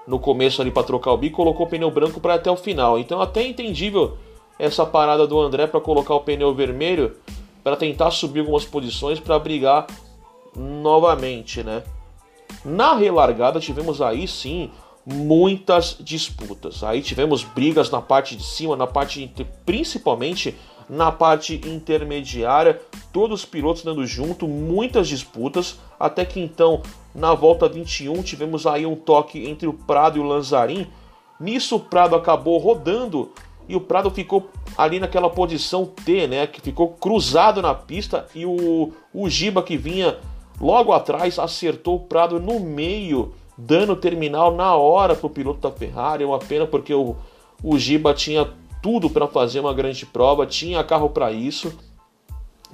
no 0.09 0.19
começo 0.19 0.61
ali 0.61 0.73
para 0.73 0.83
trocar 0.83 1.13
o 1.13 1.17
bico, 1.17 1.37
colocou 1.37 1.67
o 1.67 1.69
pneu 1.69 1.93
branco 1.93 2.19
para 2.19 2.35
até 2.35 2.51
o 2.51 2.57
final. 2.57 2.99
Então 2.99 3.21
até 3.21 3.43
é 3.43 3.47
entendível 3.47 4.19
essa 4.59 4.87
parada 4.87 5.27
do 5.27 5.41
André 5.41 5.67
para 5.67 5.81
colocar 5.81 6.15
o 6.15 6.21
pneu 6.21 6.55
vermelho 6.55 7.17
para 7.63 7.77
tentar 7.77 8.11
subir 8.11 8.41
algumas 8.41 8.65
posições 8.65 9.21
para 9.21 9.39
brigar 9.39 9.87
novamente, 10.57 11.63
né? 11.63 11.83
Na 12.65 12.95
relargada 12.95 13.61
tivemos 13.61 14.03
aí 14.03 14.27
sim 14.27 14.71
muitas 15.07 15.97
disputas. 16.01 16.85
Aí 16.85 17.03
tivemos 17.03 17.43
brigas 17.43 17.91
na 17.91 18.01
parte 18.01 18.37
de 18.37 18.45
cima, 18.45 18.77
na 18.77 18.87
parte 18.87 19.33
principalmente 19.65 20.57
na 20.89 21.11
parte 21.11 21.61
intermediária, 21.65 22.81
todos 23.13 23.41
os 23.41 23.47
pilotos 23.47 23.83
dando 23.83 24.05
junto, 24.07 24.47
muitas 24.47 25.09
disputas, 25.09 25.79
até 25.99 26.25
que 26.25 26.39
então 26.41 26.83
na 27.15 27.35
volta 27.35 27.69
21 27.69 28.23
tivemos 28.23 28.67
aí 28.67 28.85
um 28.85 28.97
toque 28.97 29.49
entre 29.49 29.67
o 29.67 29.73
Prado 29.73 30.19
e 30.19 30.21
o 30.21 30.25
Lanzarin. 30.25 30.87
Nisso 31.41 31.77
o 31.77 31.81
Prado 31.81 32.15
acabou 32.15 32.59
rodando 32.59 33.31
e 33.73 33.75
o 33.77 33.81
Prado 33.81 34.11
ficou 34.11 34.51
ali 34.77 35.01
naquela 35.01 35.31
posição 35.31 35.87
T, 35.87 36.27
né, 36.27 36.47
que 36.47 36.61
ficou 36.61 36.89
cruzado 36.89 37.63
na 37.63 37.75
pista 37.75 38.27
e 38.35 38.45
o, 38.45 38.93
o 39.15 39.31
Giba 39.31 39.63
que 39.63 39.79
vinha 39.79 40.19
logo 40.61 40.93
atrás 40.93 41.39
acertou 41.39 41.97
o 41.97 42.01
Prado 42.01 42.39
no 42.39 42.61
meio, 42.61 43.33
dando 43.57 43.97
terminal 43.97 44.55
na 44.55 44.77
hora 44.77 45.15
para 45.17 45.27
o 45.27 45.31
piloto 45.31 45.61
da 45.61 45.71
Ferrari. 45.71 46.23
É 46.23 46.27
uma 46.27 46.39
pena 46.39 46.67
porque 46.67 46.93
o, 46.93 47.17
o 47.65 47.79
Giba 47.79 48.13
tinha 48.13 48.47
tudo 48.83 49.09
para 49.09 49.27
fazer 49.27 49.61
uma 49.61 49.73
grande 49.73 50.05
prova, 50.05 50.45
tinha 50.45 50.85
carro 50.85 51.09
para 51.09 51.33
isso. 51.33 51.73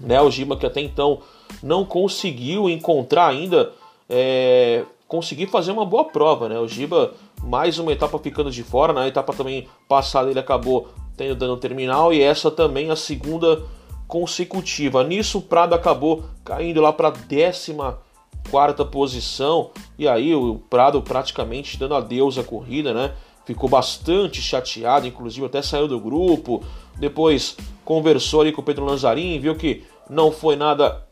Né, 0.01 0.21
o 0.21 0.33
Giba 0.33 0.57
que 0.57 0.67
até 0.67 0.81
então 0.81 1.21
não 1.63 1.85
conseguiu 1.85 2.69
encontrar 2.69 3.29
ainda, 3.29 3.71
é, 4.11 4.83
conseguir 5.07 5.47
fazer 5.47 5.71
uma 5.71 5.87
boa 5.87 6.07
prova. 6.07 6.49
Né? 6.49 6.59
O 6.59 6.67
Giba, 6.67 7.15
mais 7.49 7.79
uma 7.79 7.93
etapa 7.93 8.19
ficando 8.19 8.51
de 8.51 8.63
fora, 8.63 8.93
na 8.93 9.09
etapa 9.09 9.33
também 9.33 9.67
passada 9.89 10.31
ele 10.31 10.39
acabou 10.39 10.89
tendo 11.17 11.35
dano 11.35 11.57
terminal 11.57 12.13
e 12.13 12.21
essa 12.21 12.51
também 12.51 12.91
a 12.91 12.97
segunda 12.97 13.63
consecutiva. 14.07 15.03
Nisso 15.03 15.39
o 15.39 15.43
Prado 15.43 15.75
acabou 15.75 16.25
caindo 16.45 16.81
lá 16.81 16.93
para 16.93 17.09
a 17.09 17.13
14 17.13 18.85
posição 18.91 19.71
e 19.99 20.07
aí 20.07 20.35
o 20.35 20.57
Prado 20.71 21.01
praticamente 21.01 21.79
dando 21.79 21.95
adeus 21.95 22.37
à 22.39 22.45
corrida, 22.45 22.93
né? 22.93 23.15
ficou 23.49 23.67
bastante 23.67 24.43
chateado, 24.43 25.07
inclusive 25.07 25.47
até 25.47 25.63
saiu 25.63 25.89
do 25.89 25.99
grupo. 25.99 26.63
Depois 26.99 27.57
conversou 27.83 28.43
ali 28.43 28.53
com 28.53 28.61
o 28.61 28.65
Pedro 28.65 28.85
Lanzarin, 28.85 29.41
viu 29.41 29.57
que 29.57 29.85
não 30.11 30.31
foi 30.31 30.55
nada 30.55 31.07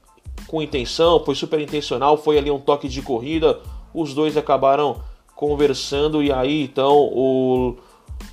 com 0.46 0.60
intenção, 0.60 1.24
foi 1.24 1.34
super 1.34 1.58
intencional, 1.58 2.18
foi 2.18 2.36
ali 2.36 2.50
um 2.50 2.60
toque 2.60 2.90
de 2.90 3.00
corrida. 3.00 3.58
Os 3.94 4.12
dois 4.12 4.36
acabaram 4.36 5.00
conversando 5.36 6.22
e 6.22 6.32
aí 6.32 6.64
então 6.64 6.96
o, 6.96 7.76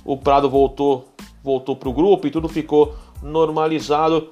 o 0.04 0.16
Prado 0.16 0.50
voltou 0.50 1.06
voltou 1.44 1.76
para 1.76 1.90
o 1.90 1.92
grupo 1.92 2.26
e 2.26 2.30
tudo 2.30 2.48
ficou 2.48 2.94
normalizado. 3.22 4.30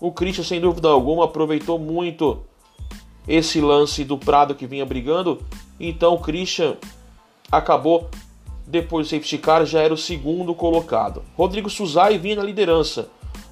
O 0.00 0.10
Christian, 0.10 0.42
sem 0.42 0.60
dúvida 0.60 0.88
alguma, 0.88 1.26
aproveitou 1.26 1.78
muito 1.78 2.40
esse 3.28 3.60
lance 3.60 4.02
do 4.02 4.16
Prado 4.16 4.54
que 4.54 4.66
vinha 4.66 4.84
brigando. 4.86 5.42
Então 5.78 6.14
o 6.14 6.18
Christian 6.18 6.76
acabou 7.52 8.08
depois 8.66 9.06
do 9.06 9.10
safety 9.10 9.36
car 9.36 9.66
já 9.66 9.82
era 9.82 9.92
o 9.92 9.98
segundo 9.98 10.54
colocado. 10.54 11.22
Rodrigo 11.36 11.68
Suzai 11.68 12.16
vinha 12.16 12.36
na 12.36 12.42
liderança, 12.42 13.08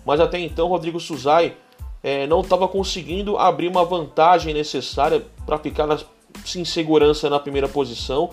mas 0.07 0.19
até 0.19 0.39
então 0.39 0.69
Rodrigo 0.69 0.99
Suzai 0.99 1.55
é, 2.03 2.27
não 2.27 2.41
estava 2.41 2.67
conseguindo 2.67 3.37
abrir 3.37 3.69
uma 3.69 3.85
vantagem 3.85 4.55
necessária 4.55 5.23
para 5.45 5.59
ficar 5.59 5.87
na, 5.87 5.99
sem 6.47 6.65
segurança 6.65 7.29
na 7.29 7.39
primeira 7.39 7.69
posição. 7.69 8.31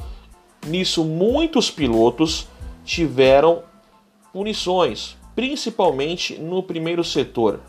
Nisso, 0.68 1.04
muitos 1.04 1.72
pilotos 1.72 2.48
tiveram 2.84 3.64
punições, 4.34 5.18
principalmente 5.36 6.38
no 6.38 6.62
primeiro 6.62 7.04
setor. 7.04 7.60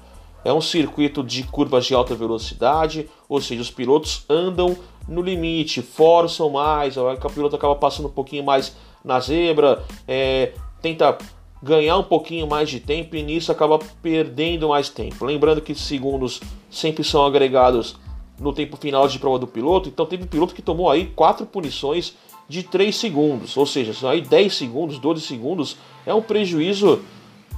É 0.45 0.53
um 0.53 0.61
circuito 0.61 1.23
de 1.23 1.43
curvas 1.45 1.87
de 1.87 1.95
alta 1.95 2.15
velocidade, 2.15 3.09
ou 3.29 3.41
seja, 3.41 3.61
os 3.61 3.71
pilotos 3.71 4.25
andam 4.29 4.77
no 5.07 5.21
limite, 5.21 5.83
forçam 5.83 6.51
mais, 6.51 6.97
o 6.97 7.15
piloto 7.33 7.57
acaba 7.57 7.75
passando 7.75 8.09
um 8.09 8.13
pouquinho 8.13 8.45
mais 8.45 8.75
na 9.05 9.21
zebra, 9.21 9.85
é, 10.07 10.53
tenta 10.81 11.19
ganhar 11.63 11.99
um 11.99 12.03
pouquinho 12.03 12.47
mais 12.47 12.71
de 12.71 12.81
tempo 12.81 13.17
e 13.17 13.23
nisso 13.23 13.53
acaba 13.53 13.79
perdendo 14.01 14.69
mais 14.69 14.89
tempo. 14.89 15.25
Lembrando 15.25 15.61
que 15.61 15.75
segundos 15.75 16.41
sempre 16.71 17.05
são 17.05 17.25
agregados 17.25 17.97
no 18.39 18.53
tempo 18.53 18.77
final 18.77 19.07
de 19.07 19.19
prova 19.19 19.39
do 19.39 19.47
piloto, 19.47 19.89
então 19.89 20.07
teve 20.07 20.27
piloto 20.27 20.55
que 20.55 20.63
tomou 20.63 20.89
aí 20.89 21.07
quatro 21.15 21.45
punições 21.45 22.15
de 22.51 22.65
3 22.65 22.97
segundos, 22.97 23.57
ou 23.57 23.65
seja, 23.65 24.11
aí 24.11 24.21
10 24.21 24.53
segundos, 24.53 24.99
12 24.99 25.21
segundos, 25.21 25.77
é 26.05 26.13
um 26.13 26.21
prejuízo 26.21 27.01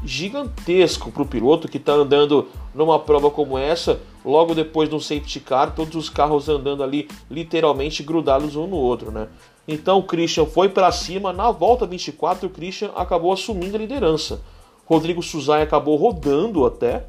gigantesco 0.05 1.11
para 1.11 1.23
o 1.23 1.27
piloto 1.27 1.67
que 1.67 1.79
está 1.79 1.95
andando 1.95 2.47
numa 2.75 2.99
prova 2.99 3.31
como 3.31 3.57
essa, 3.57 4.01
logo 4.23 4.55
depois 4.55 4.91
de 4.91 4.95
um 4.95 5.01
safety 5.01 5.41
car, 5.41 5.75
todos 5.75 5.95
os 5.95 6.11
carros 6.11 6.47
andando 6.47 6.83
ali 6.83 7.09
literalmente 7.31 8.03
grudados 8.03 8.55
um 8.55 8.67
no 8.67 8.77
outro, 8.77 9.11
né? 9.11 9.29
Então 9.67 9.99
o 9.99 10.03
Christian 10.03 10.45
foi 10.45 10.69
para 10.69 10.93
cima, 10.93 11.33
na 11.33 11.51
volta 11.51 11.87
24 11.87 12.47
o 12.47 12.51
Christian 12.51 12.91
acabou 12.95 13.33
assumindo 13.33 13.77
a 13.77 13.81
liderança. 13.81 14.43
Rodrigo 14.85 15.23
Suzai 15.23 15.63
acabou 15.63 15.97
rodando 15.97 16.67
até, 16.67 17.07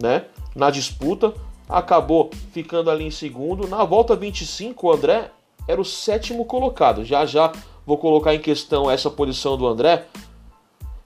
né, 0.00 0.26
na 0.54 0.70
disputa, 0.70 1.34
acabou 1.68 2.30
ficando 2.52 2.88
ali 2.88 3.04
em 3.04 3.10
segundo. 3.10 3.66
Na 3.66 3.82
volta 3.82 4.14
25 4.14 4.86
o 4.86 4.92
André 4.92 5.32
era 5.70 5.80
o 5.80 5.84
sétimo 5.84 6.44
colocado. 6.44 7.04
Já 7.04 7.24
já 7.24 7.52
vou 7.86 7.96
colocar 7.96 8.34
em 8.34 8.38
questão 8.38 8.90
essa 8.90 9.10
posição 9.10 9.56
do 9.56 9.66
André. 9.66 10.06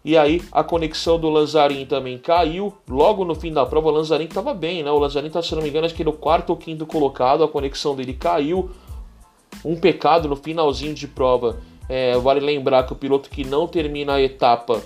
E 0.05 0.19
aí 0.19 0.43
a 0.53 0.63
conexão 0.63 1.19
do 1.19 1.31
Lanzarin 1.31 1.87
também 1.87 2.19
caiu. 2.19 2.75
Logo 2.89 3.25
no 3.25 3.35
fim 3.35 3.53
da 3.53 3.65
prova, 3.65 3.89
o 3.89 3.93
Lanzarin 3.93 4.25
estava 4.25 4.53
bem, 4.53 4.83
né? 4.83 4.91
O 4.91 4.99
Lanzarin 4.99 5.31
tá, 5.31 5.43
se 5.43 5.55
não 5.55 5.63
me 5.63 5.69
engano, 5.69 5.87
acho 5.87 5.95
que 5.95 6.05
no 6.05 6.13
quarto 6.13 6.51
ou 6.51 6.57
quinto 6.57 6.85
colocado, 6.85 7.43
a 7.43 7.49
conexão 7.49 7.97
dele 7.97 8.13
caiu 8.13 8.71
um 9.65 9.77
pecado 9.77 10.29
no 10.29 10.37
finalzinho 10.37 10.95
de 10.95 11.09
prova. 11.09 11.59
É, 11.89 12.17
vale 12.19 12.41
lembrar 12.41 12.85
que 12.85 12.93
o 12.93 12.97
piloto 12.97 13.31
que 13.31 13.45
não 13.45 13.67
termina 13.67 14.15
a 14.15 14.23
etapa 14.23 14.83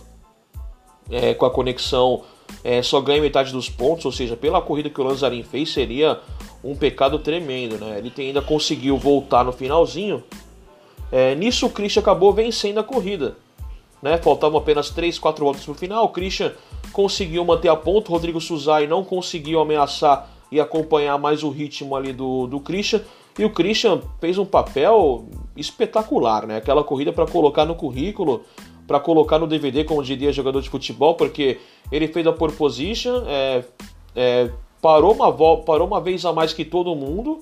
é, 1.10 1.34
com 1.34 1.46
a 1.46 1.50
conexão 1.50 2.22
é, 2.62 2.82
só 2.82 3.00
ganha 3.00 3.20
metade 3.20 3.52
dos 3.52 3.68
pontos, 3.68 4.04
ou 4.04 4.12
seja, 4.12 4.36
pela 4.36 4.60
corrida 4.60 4.90
que 4.90 5.00
o 5.00 5.04
Lanzarin 5.04 5.42
fez 5.42 5.72
seria 5.72 6.20
um 6.62 6.74
pecado 6.74 7.18
tremendo, 7.18 7.78
né? 7.78 7.98
Ele 7.98 8.12
ainda 8.18 8.42
conseguiu 8.42 8.96
voltar 8.96 9.44
no 9.44 9.52
finalzinho. 9.52 10.22
É, 11.10 11.34
nisso 11.34 11.66
o 11.66 11.70
Christian 11.70 12.00
acabou 12.00 12.32
vencendo 12.32 12.78
a 12.78 12.84
corrida. 12.84 13.36
Né? 14.02 14.16
Faltavam 14.18 14.58
apenas 14.58 14.90
3, 14.90 15.18
4 15.18 15.44
voltas 15.44 15.64
para 15.64 15.72
o 15.72 15.74
final. 15.74 16.04
O 16.04 16.08
Christian 16.10 16.52
conseguiu 16.92 17.44
manter 17.44 17.68
a 17.68 17.76
ponto. 17.76 18.10
Rodrigo 18.10 18.40
Suzai 18.40 18.86
não 18.86 19.04
conseguiu 19.04 19.60
ameaçar 19.60 20.28
e 20.50 20.60
acompanhar 20.60 21.18
mais 21.18 21.42
o 21.42 21.50
ritmo 21.50 21.94
ali 21.96 22.12
do, 22.12 22.46
do 22.46 22.60
Christian. 22.60 23.02
E 23.38 23.44
o 23.44 23.50
Christian 23.50 24.00
fez 24.20 24.36
um 24.36 24.44
papel 24.44 25.26
espetacular, 25.56 26.46
né? 26.46 26.56
Aquela 26.56 26.82
corrida 26.82 27.12
para 27.12 27.26
colocar 27.26 27.64
no 27.64 27.74
currículo, 27.74 28.44
para 28.86 28.98
colocar 28.98 29.38
no 29.38 29.46
DVD, 29.46 29.84
como 29.84 30.02
diria 30.02 30.32
jogador 30.32 30.60
de 30.60 30.68
futebol, 30.68 31.14
porque 31.14 31.60
ele 31.92 32.08
fez 32.08 32.26
a 32.26 32.32
pole 32.32 32.52
position, 32.52 33.22
é, 33.26 33.64
é, 34.16 34.50
parou, 34.80 35.12
uma, 35.12 35.32
parou 35.32 35.86
uma 35.86 36.00
vez 36.00 36.24
a 36.24 36.32
mais 36.32 36.52
que 36.52 36.64
todo 36.64 36.94
mundo, 36.94 37.40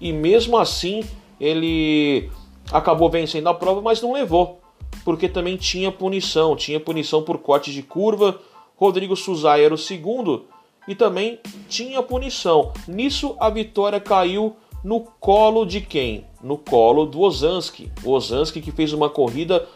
e 0.00 0.12
mesmo 0.12 0.56
assim 0.56 1.04
ele 1.40 2.30
acabou 2.72 3.08
vencendo 3.08 3.48
a 3.48 3.54
prova, 3.54 3.80
mas 3.80 4.02
não 4.02 4.12
levou, 4.12 4.60
porque 5.04 5.28
também 5.28 5.56
tinha 5.56 5.90
punição, 5.90 6.56
tinha 6.56 6.80
punição 6.80 7.22
por 7.22 7.38
corte 7.38 7.72
de 7.72 7.82
curva. 7.82 8.38
Rodrigo 8.76 9.16
Suzai 9.16 9.64
era 9.64 9.74
o 9.74 9.78
segundo 9.78 10.46
e 10.86 10.94
também 10.94 11.38
tinha 11.68 12.02
punição. 12.02 12.72
Nisso 12.86 13.36
a 13.40 13.50
vitória 13.50 14.00
caiu 14.00 14.56
no 14.84 15.00
colo 15.00 15.64
de 15.64 15.80
quem? 15.80 16.24
No 16.42 16.56
colo 16.56 17.04
do 17.04 17.20
Ozanski. 17.20 17.90
O 18.04 18.12
Ozanski 18.12 18.60
que 18.60 18.70
fez 18.70 18.92
uma 18.92 19.10
corrida, 19.10 19.66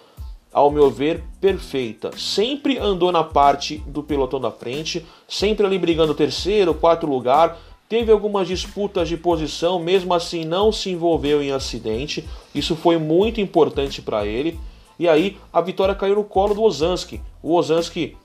ao 0.53 0.71
meu 0.71 0.91
ver, 0.91 1.25
perfeita. 1.41 2.11
Sempre 2.17 2.79
andou 2.79 3.11
na 3.11 3.25
parte 3.25 3.79
do 3.87 4.03
pelotão 4.03 4.41
da 4.41 4.51
frente, 4.51 5.05
sempre 5.27 5.65
ali 5.65 5.79
brigando 5.79 6.15
terceiro, 6.15 6.75
quarto 6.75 7.07
lugar. 7.07 7.59
Teve 7.89 8.13
algumas 8.13 8.47
disputas 8.49 9.09
de 9.09 9.17
posição, 9.17 9.79
mesmo 9.79 10.15
assim 10.15 10.45
não 10.45 10.71
se 10.71 10.91
envolveu 10.91 11.43
em 11.43 11.53
acidente. 11.53 12.29
Isso 12.55 12.77
foi 12.77 12.99
muito 12.99 13.41
importante 13.41 14.03
para 14.03 14.27
ele. 14.27 14.59
E 14.99 15.09
aí 15.09 15.39
a 15.53 15.61
vitória 15.61 15.95
caiu 15.95 16.17
no 16.17 16.25
colo 16.25 16.55
do 16.55 16.63
Ozanski. 16.63 17.21
O 17.43 17.55
Ozanski 17.55 18.17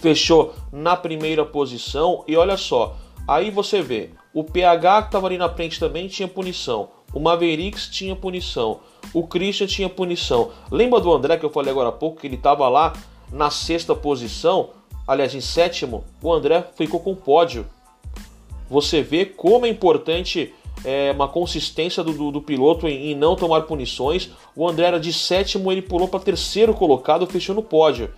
fechou 0.00 0.54
na 0.72 0.96
primeira 0.96 1.44
posição 1.44 2.24
e 2.26 2.36
olha 2.36 2.56
só, 2.56 2.96
aí 3.28 3.50
você 3.50 3.82
vê, 3.82 4.10
o 4.32 4.42
PH 4.42 5.02
que 5.02 5.08
estava 5.08 5.26
ali 5.26 5.38
na 5.38 5.48
frente 5.48 5.78
também 5.78 6.08
tinha 6.08 6.26
punição. 6.26 6.88
O 7.14 7.20
Mavericks 7.20 7.86
tinha 7.86 8.16
punição. 8.16 8.80
O 9.12 9.24
Christian 9.26 9.68
tinha 9.68 9.88
punição. 9.88 10.50
Lembra 10.70 10.98
do 10.98 11.12
André 11.12 11.36
que 11.36 11.44
eu 11.44 11.50
falei 11.50 11.70
agora 11.70 11.90
há 11.90 11.92
pouco 11.92 12.20
que 12.20 12.26
ele 12.26 12.34
estava 12.34 12.68
lá 12.68 12.92
na 13.32 13.50
sexta 13.50 13.94
posição? 13.94 14.70
Aliás, 15.06 15.34
em 15.34 15.40
sétimo, 15.40 16.04
o 16.20 16.32
André 16.32 16.64
ficou 16.74 16.98
com 16.98 17.14
pódio. 17.14 17.66
Você 18.68 19.00
vê 19.00 19.24
como 19.24 19.64
é 19.64 19.68
importante 19.68 20.52
é, 20.84 21.12
uma 21.12 21.28
consistência 21.28 22.02
do, 22.02 22.12
do, 22.12 22.32
do 22.32 22.42
piloto 22.42 22.88
em, 22.88 23.12
em, 23.12 23.14
não 23.14 23.36
tomar 23.36 23.62
punições. 23.62 24.30
O 24.56 24.68
André 24.68 24.86
era 24.86 24.98
de 24.98 25.12
sétimo, 25.12 25.70
ele 25.70 25.82
pulou 25.82 26.08
para 26.08 26.18
terceiro 26.18 26.74
colocado, 26.74 27.26
fechou 27.26 27.54
no 27.54 27.62
pódio. 27.62 28.10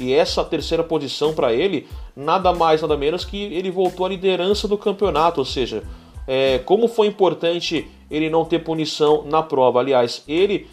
E 0.00 0.12
essa 0.14 0.42
terceira 0.44 0.82
posição 0.82 1.34
para 1.34 1.52
ele, 1.52 1.86
nada 2.16 2.52
mais, 2.54 2.80
nada 2.80 2.96
menos 2.96 3.24
que 3.24 3.36
ele 3.36 3.70
voltou 3.70 4.06
à 4.06 4.08
liderança 4.08 4.66
do 4.66 4.78
campeonato. 4.78 5.40
Ou 5.40 5.44
seja, 5.44 5.82
é, 6.26 6.58
como 6.58 6.88
foi 6.88 7.08
importante 7.08 7.88
ele 8.10 8.30
não 8.30 8.44
ter 8.44 8.60
punição 8.60 9.24
na 9.24 9.42
prova. 9.42 9.80
Aliás, 9.80 10.22
ele, 10.26 10.66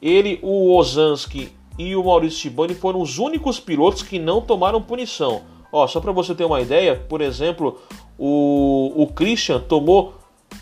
ele 0.00 0.38
o 0.42 0.74
Ozanski 0.76 1.52
e 1.78 1.94
o 1.94 2.04
Maurício 2.04 2.40
Shibani 2.40 2.74
foram 2.74 3.00
os 3.00 3.18
únicos 3.18 3.60
pilotos 3.60 4.02
que 4.02 4.18
não 4.18 4.40
tomaram 4.40 4.82
punição. 4.82 5.42
Ó, 5.72 5.86
só 5.86 6.00
para 6.00 6.12
você 6.12 6.34
ter 6.34 6.44
uma 6.44 6.60
ideia, 6.60 6.96
por 7.08 7.20
exemplo, 7.20 7.80
o, 8.18 8.92
o 8.96 9.06
Christian 9.08 9.60
tomou 9.60 10.14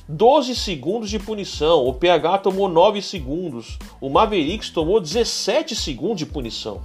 12 0.09 0.55
segundos 0.57 1.09
de 1.09 1.19
punição, 1.19 1.87
o 1.87 1.95
PH 1.95 2.39
tomou 2.39 2.69
9 2.69 3.01
segundos, 3.01 3.79
o 4.01 4.11
Mavericks 4.11 4.71
tomou 4.71 5.01
17 5.01 5.75
segundos 5.75 6.19
de 6.19 6.27
punição. 6.27 6.81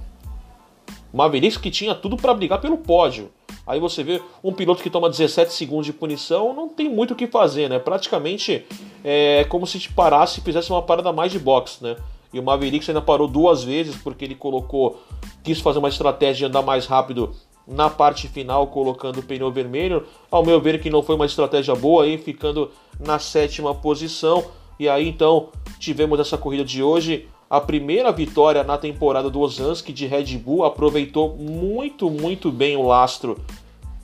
Mavericks 1.12 1.58
que 1.58 1.70
tinha 1.70 1.94
tudo 1.94 2.16
para 2.16 2.32
brigar 2.32 2.60
pelo 2.60 2.78
pódio. 2.78 3.30
Aí 3.66 3.78
você 3.78 4.02
vê 4.02 4.20
um 4.42 4.52
piloto 4.52 4.82
que 4.82 4.90
toma 4.90 5.08
17 5.08 5.52
segundos 5.52 5.86
de 5.86 5.92
punição, 5.92 6.52
não 6.52 6.68
tem 6.68 6.88
muito 6.88 7.12
o 7.12 7.16
que 7.16 7.26
fazer, 7.26 7.68
né? 7.68 7.78
Praticamente 7.78 8.66
é 9.04 9.44
como 9.48 9.66
se 9.66 9.78
te 9.78 9.92
parasse 9.92 10.40
e 10.40 10.42
fizesse 10.42 10.70
uma 10.70 10.82
parada 10.82 11.12
mais 11.12 11.30
de 11.30 11.38
boxe, 11.38 11.82
né? 11.82 11.96
E 12.32 12.40
o 12.40 12.42
Mavericks 12.42 12.88
ainda 12.88 13.02
parou 13.02 13.28
duas 13.28 13.62
vezes 13.62 13.94
porque 13.96 14.24
ele 14.24 14.34
colocou, 14.34 15.00
quis 15.44 15.60
fazer 15.60 15.78
uma 15.78 15.88
estratégia 15.88 16.34
de 16.34 16.44
andar 16.46 16.62
mais 16.62 16.86
rápido 16.86 17.34
na 17.66 17.88
parte 17.88 18.26
final, 18.26 18.66
colocando 18.66 19.20
o 19.20 19.22
pneu 19.22 19.50
vermelho. 19.52 20.06
Ao 20.30 20.44
meu 20.44 20.60
ver, 20.60 20.80
que 20.80 20.90
não 20.90 21.02
foi 21.02 21.14
uma 21.14 21.26
estratégia 21.26 21.74
boa, 21.74 22.04
aí 22.04 22.18
ficando 22.18 22.70
na 22.98 23.18
sétima 23.18 23.74
posição. 23.74 24.44
E 24.78 24.88
aí 24.88 25.08
então 25.08 25.50
tivemos 25.78 26.18
essa 26.18 26.38
corrida 26.38 26.64
de 26.64 26.82
hoje. 26.82 27.28
A 27.52 27.60
primeira 27.60 28.10
vitória 28.10 28.64
na 28.64 28.78
temporada 28.78 29.28
do 29.28 29.38
Ozanski 29.38 29.92
de 29.92 30.06
Red 30.06 30.38
Bull 30.38 30.64
aproveitou 30.64 31.36
muito, 31.36 32.08
muito 32.08 32.50
bem 32.50 32.78
o 32.78 32.86
lastro 32.86 33.38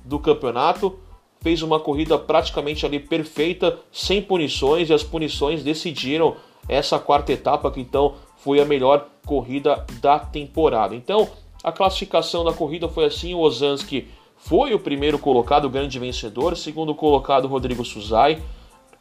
do 0.05 0.19
campeonato. 0.19 0.99
Fez 1.41 1.63
uma 1.63 1.81
corrida 1.81 2.19
praticamente 2.19 2.85
ali 2.85 3.01
perfeita, 3.01 3.79
sem 3.91 4.21
punições, 4.21 4.91
e 4.91 4.93
as 4.93 5.03
punições 5.03 5.63
decidiram 5.63 6.37
essa 6.69 6.99
quarta 6.99 7.33
etapa, 7.33 7.71
que 7.71 7.81
então 7.81 8.17
foi 8.37 8.61
a 8.61 8.67
melhor 8.67 9.09
corrida 9.25 9.83
da 10.03 10.19
temporada. 10.19 10.95
Então, 10.95 11.27
a 11.65 11.73
classificação 11.73 12.45
da 12.45 12.53
corrida 12.53 12.87
foi 12.87 13.07
assim: 13.07 13.33
o 13.33 13.41
Ozanski 13.41 14.09
foi 14.37 14.75
o 14.75 14.79
primeiro 14.79 15.19
colocado, 15.19 15.65
o 15.65 15.71
grande 15.71 15.99
vencedor, 15.99 16.55
segundo 16.55 16.95
colocado, 16.95 17.49
Rodrigo 17.49 17.83
Suzai. 17.83 18.43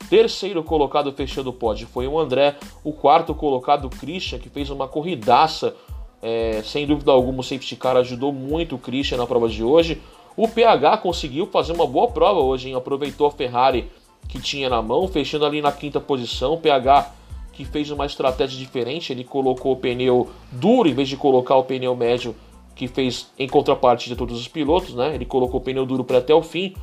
Terceiro 0.10 0.64
colocado 0.64 1.12
fechando 1.12 1.50
o 1.50 1.54
pódio 1.54 1.88
foi 1.88 2.08
o 2.08 2.18
André. 2.18 2.56
O 2.84 2.94
quarto 2.94 3.34
colocado, 3.36 3.86
o 3.86 3.90
Christian, 3.90 4.40
que 4.40 4.50
fez 4.50 4.70
uma 4.70 4.88
corridaça. 4.88 5.76
É, 6.22 6.62
sem 6.64 6.88
dúvida 6.88 7.12
alguma, 7.12 7.42
o 7.42 7.44
safety 7.44 7.76
car 7.76 7.98
ajudou 7.98 8.32
muito 8.32 8.76
o 8.76 8.80
Christian 8.80 9.18
na 9.18 9.28
prova 9.28 9.48
de 9.50 9.64
hoje. 9.64 10.02
O 10.36 10.48
PH 10.48 10.98
conseguiu 10.98 11.48
fazer 11.48 11.74
uma 11.74 11.86
boa 11.86 12.10
prova 12.10 12.40
hoje, 12.40 12.70
hein? 12.70 12.76
aproveitou 12.76 13.28
a 13.28 13.32
Ferrari 13.32 13.90
que 14.28 14.40
tinha 14.40 14.70
na 14.70 14.82
mão, 14.82 15.08
fechando 15.08 15.46
ali 15.46 15.62
na 15.62 15.72
quinta 15.72 16.00
posição. 16.00 16.54
O 16.54 16.58
PH 16.58 17.14
que 17.54 17.66
fez 17.66 17.90
uma 17.90 18.06
estratégia 18.06 18.58
diferente, 18.58 19.12
ele 19.12 19.24
colocou 19.24 19.72
o 19.74 19.76
pneu 19.76 20.30
duro 20.52 20.88
em 20.88 20.94
vez 20.94 21.10
de 21.10 21.18
colocar 21.18 21.56
o 21.56 21.64
pneu 21.64 21.96
médio 21.96 22.36
que 22.76 22.88
fez 22.88 23.32
em 23.40 23.48
contrapartida 23.48 24.16
todos 24.16 24.40
os 24.40 24.48
pilotos, 24.48 24.94
né? 24.94 25.16
Ele 25.16 25.26
colocou 25.26 25.60
o 25.60 25.64
pneu 25.64 25.84
duro 25.84 26.04
para 26.04 26.20
até 26.20 26.36
o 26.36 26.44
fim. 26.44 26.76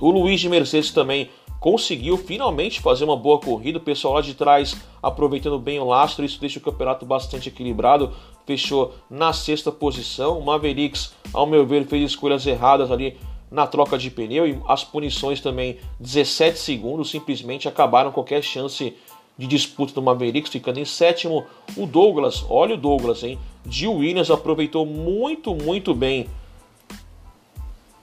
O 0.00 0.10
Luiz 0.10 0.40
de 0.40 0.48
Mercedes 0.48 0.90
também 0.90 1.28
conseguiu 1.60 2.16
finalmente 2.16 2.80
fazer 2.80 3.04
uma 3.04 3.16
boa 3.16 3.38
corrida. 3.38 3.78
O 3.78 3.82
pessoal 3.82 4.14
lá 4.14 4.20
de 4.20 4.34
trás 4.34 4.76
aproveitando 5.02 5.58
bem 5.58 5.78
o 5.78 5.84
lastro, 5.84 6.24
isso 6.24 6.40
deixa 6.40 6.58
o 6.58 6.62
campeonato 6.62 7.04
bastante 7.04 7.48
equilibrado. 7.48 8.12
Fechou 8.46 8.94
na 9.10 9.32
sexta 9.32 9.70
posição. 9.70 10.38
O 10.38 10.44
Mavericks, 10.44 11.12
ao 11.32 11.46
meu 11.46 11.66
ver, 11.66 11.86
fez 11.86 12.10
escolhas 12.10 12.46
erradas 12.46 12.90
ali 12.90 13.16
na 13.50 13.66
troca 13.66 13.96
de 13.96 14.10
pneu 14.10 14.46
e 14.46 14.60
as 14.68 14.84
punições 14.84 15.40
também 15.40 15.78
17 15.98 16.58
segundos 16.58 17.10
simplesmente 17.10 17.66
acabaram 17.66 18.12
qualquer 18.12 18.42
chance 18.42 18.94
de 19.38 19.46
disputa 19.46 19.94
do 19.94 20.02
Mavericks, 20.02 20.50
ficando 20.50 20.80
em 20.80 20.84
sétimo. 20.84 21.46
O 21.76 21.86
Douglas, 21.86 22.44
olha 22.48 22.74
o 22.74 22.78
Douglas, 22.78 23.22
hein? 23.22 23.38
De 23.64 23.86
Williams 23.86 24.30
aproveitou 24.30 24.84
muito, 24.84 25.54
muito 25.54 25.94
bem 25.94 26.26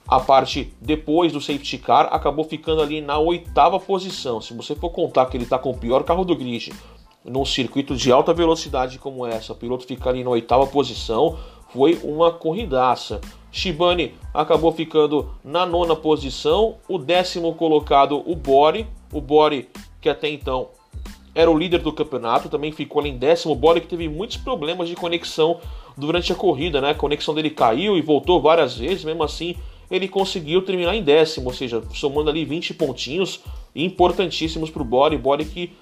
a 0.06 0.20
parte 0.20 0.72
depois 0.80 1.32
do 1.32 1.40
safety 1.40 1.78
car, 1.78 2.08
acabou 2.12 2.44
ficando 2.44 2.80
ali 2.80 3.00
na 3.00 3.18
oitava 3.18 3.80
posição. 3.80 4.40
Se 4.40 4.54
você 4.54 4.74
for 4.74 4.90
contar 4.90 5.26
que 5.26 5.36
ele 5.36 5.44
está 5.44 5.58
com 5.58 5.70
o 5.70 5.76
pior 5.76 6.04
carro 6.04 6.24
do 6.24 6.36
grid 6.36 6.72
num 7.24 7.44
circuito 7.44 7.96
de 7.96 8.12
alta 8.12 8.32
velocidade 8.32 8.98
como 8.98 9.26
essa, 9.26 9.52
o 9.52 9.56
piloto 9.56 9.84
ficar 9.84 10.10
ali 10.10 10.22
na 10.22 10.30
oitava 10.30 10.66
posição, 10.66 11.36
foi 11.70 11.98
uma 12.04 12.30
corridaça. 12.30 13.20
Shibane 13.50 14.14
acabou 14.32 14.70
ficando 14.70 15.30
na 15.42 15.66
nona 15.66 15.96
posição, 15.96 16.76
o 16.88 16.98
décimo 16.98 17.54
colocado 17.54 18.22
o 18.24 18.36
Bore, 18.36 18.86
o 19.12 19.20
Bore 19.20 19.68
que 20.00 20.08
até 20.08 20.28
então 20.28 20.68
era 21.34 21.50
o 21.50 21.58
líder 21.58 21.80
do 21.80 21.92
campeonato, 21.92 22.48
também 22.48 22.72
ficou 22.72 23.00
ali 23.00 23.10
em 23.10 23.18
décimo. 23.18 23.54
Bora 23.54 23.78
que 23.78 23.86
teve 23.86 24.08
muitos 24.08 24.38
problemas 24.38 24.88
de 24.88 24.94
conexão 24.94 25.60
durante 25.94 26.32
a 26.32 26.34
corrida, 26.34 26.80
né? 26.80 26.90
A 26.90 26.94
conexão 26.94 27.34
dele 27.34 27.50
caiu 27.50 27.98
e 27.98 28.00
voltou 28.00 28.40
várias 28.40 28.78
vezes, 28.78 29.04
mesmo 29.04 29.22
assim 29.22 29.54
ele 29.90 30.08
conseguiu 30.08 30.62
terminar 30.62 30.94
em 30.94 31.02
décimo, 31.02 31.46
ou 31.46 31.54
seja, 31.54 31.82
somando 31.94 32.30
ali 32.30 32.44
20 32.44 32.74
pontinhos 32.74 33.40
importantíssimos 33.74 34.70
para 34.70 34.82
o 34.82 34.84
Bore. 34.84 35.16
Bore 35.16 35.44
que, 35.44 35.72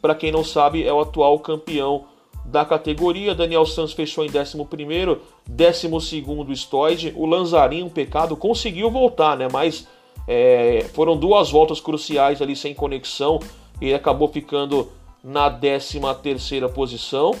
para 0.00 0.14
quem 0.14 0.32
não 0.32 0.44
sabe, 0.44 0.84
é 0.84 0.92
o 0.92 1.00
atual 1.00 1.38
campeão 1.38 2.04
da 2.44 2.64
categoria. 2.64 3.34
Daniel 3.34 3.66
Santos 3.66 3.92
fechou 3.92 4.24
em 4.24 4.28
11 4.28 4.64
primeiro, 4.64 5.20
12 5.46 6.00
segundo 6.00 6.54
Stoid. 6.54 7.12
O 7.16 7.26
Lanzarin, 7.26 7.82
um 7.82 7.88
pecado, 7.88 8.36
conseguiu 8.36 8.90
voltar, 8.90 9.36
né? 9.36 9.48
Mas 9.52 9.86
é, 10.26 10.86
foram 10.94 11.16
duas 11.16 11.50
voltas 11.50 11.80
cruciais 11.80 12.40
ali 12.40 12.56
sem 12.56 12.74
conexão 12.74 13.40
ele 13.86 13.94
acabou 13.94 14.28
ficando 14.28 14.90
na 15.22 15.50
13 15.50 16.00
terceira 16.22 16.68
posição, 16.68 17.34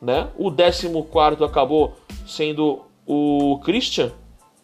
né? 0.00 0.28
O 0.36 0.50
14 0.50 1.44
acabou 1.44 1.96
sendo 2.26 2.82
o 3.06 3.58
Christian, 3.64 4.12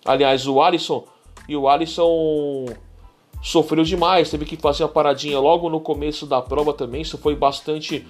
aliás, 0.05 0.47
o 0.47 0.61
Alisson, 0.61 1.05
e 1.49 1.57
o 1.57 1.69
Alisson 1.69 2.67
sofreu 3.43 3.85
demais, 3.85 4.31
teve 4.31 4.45
que 4.45 4.57
fazer 4.57 4.85
uma 4.85 4.89
paradinha 4.89 5.39
logo 5.39 5.69
no 5.69 5.81
começo 5.81 6.27
da 6.27 6.41
prova 6.41 6.73
também, 6.73 7.03
isso 7.03 7.19
foi 7.19 7.37
bastante 7.37 8.07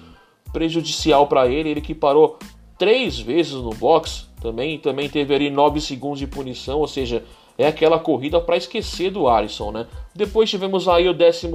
prejudicial 0.53 1.27
para 1.27 1.47
ele, 1.47 1.69
ele 1.69 1.81
que 1.81 1.93
parou 1.93 2.37
três 2.77 3.19
vezes 3.19 3.53
no 3.53 3.71
box, 3.71 4.29
também, 4.41 4.77
também 4.79 5.09
teve 5.09 5.33
ali 5.33 5.49
9 5.49 5.81
segundos 5.81 6.19
de 6.19 6.27
punição, 6.27 6.79
ou 6.79 6.87
seja, 6.87 7.23
é 7.57 7.67
aquela 7.67 7.99
corrida 7.99 8.39
para 8.39 8.57
esquecer 8.57 9.11
do 9.11 9.27
Alisson, 9.27 9.71
né? 9.71 9.87
Depois 10.13 10.49
tivemos 10.49 10.87
aí 10.87 11.09
o 11.09 11.13
15 11.15 11.49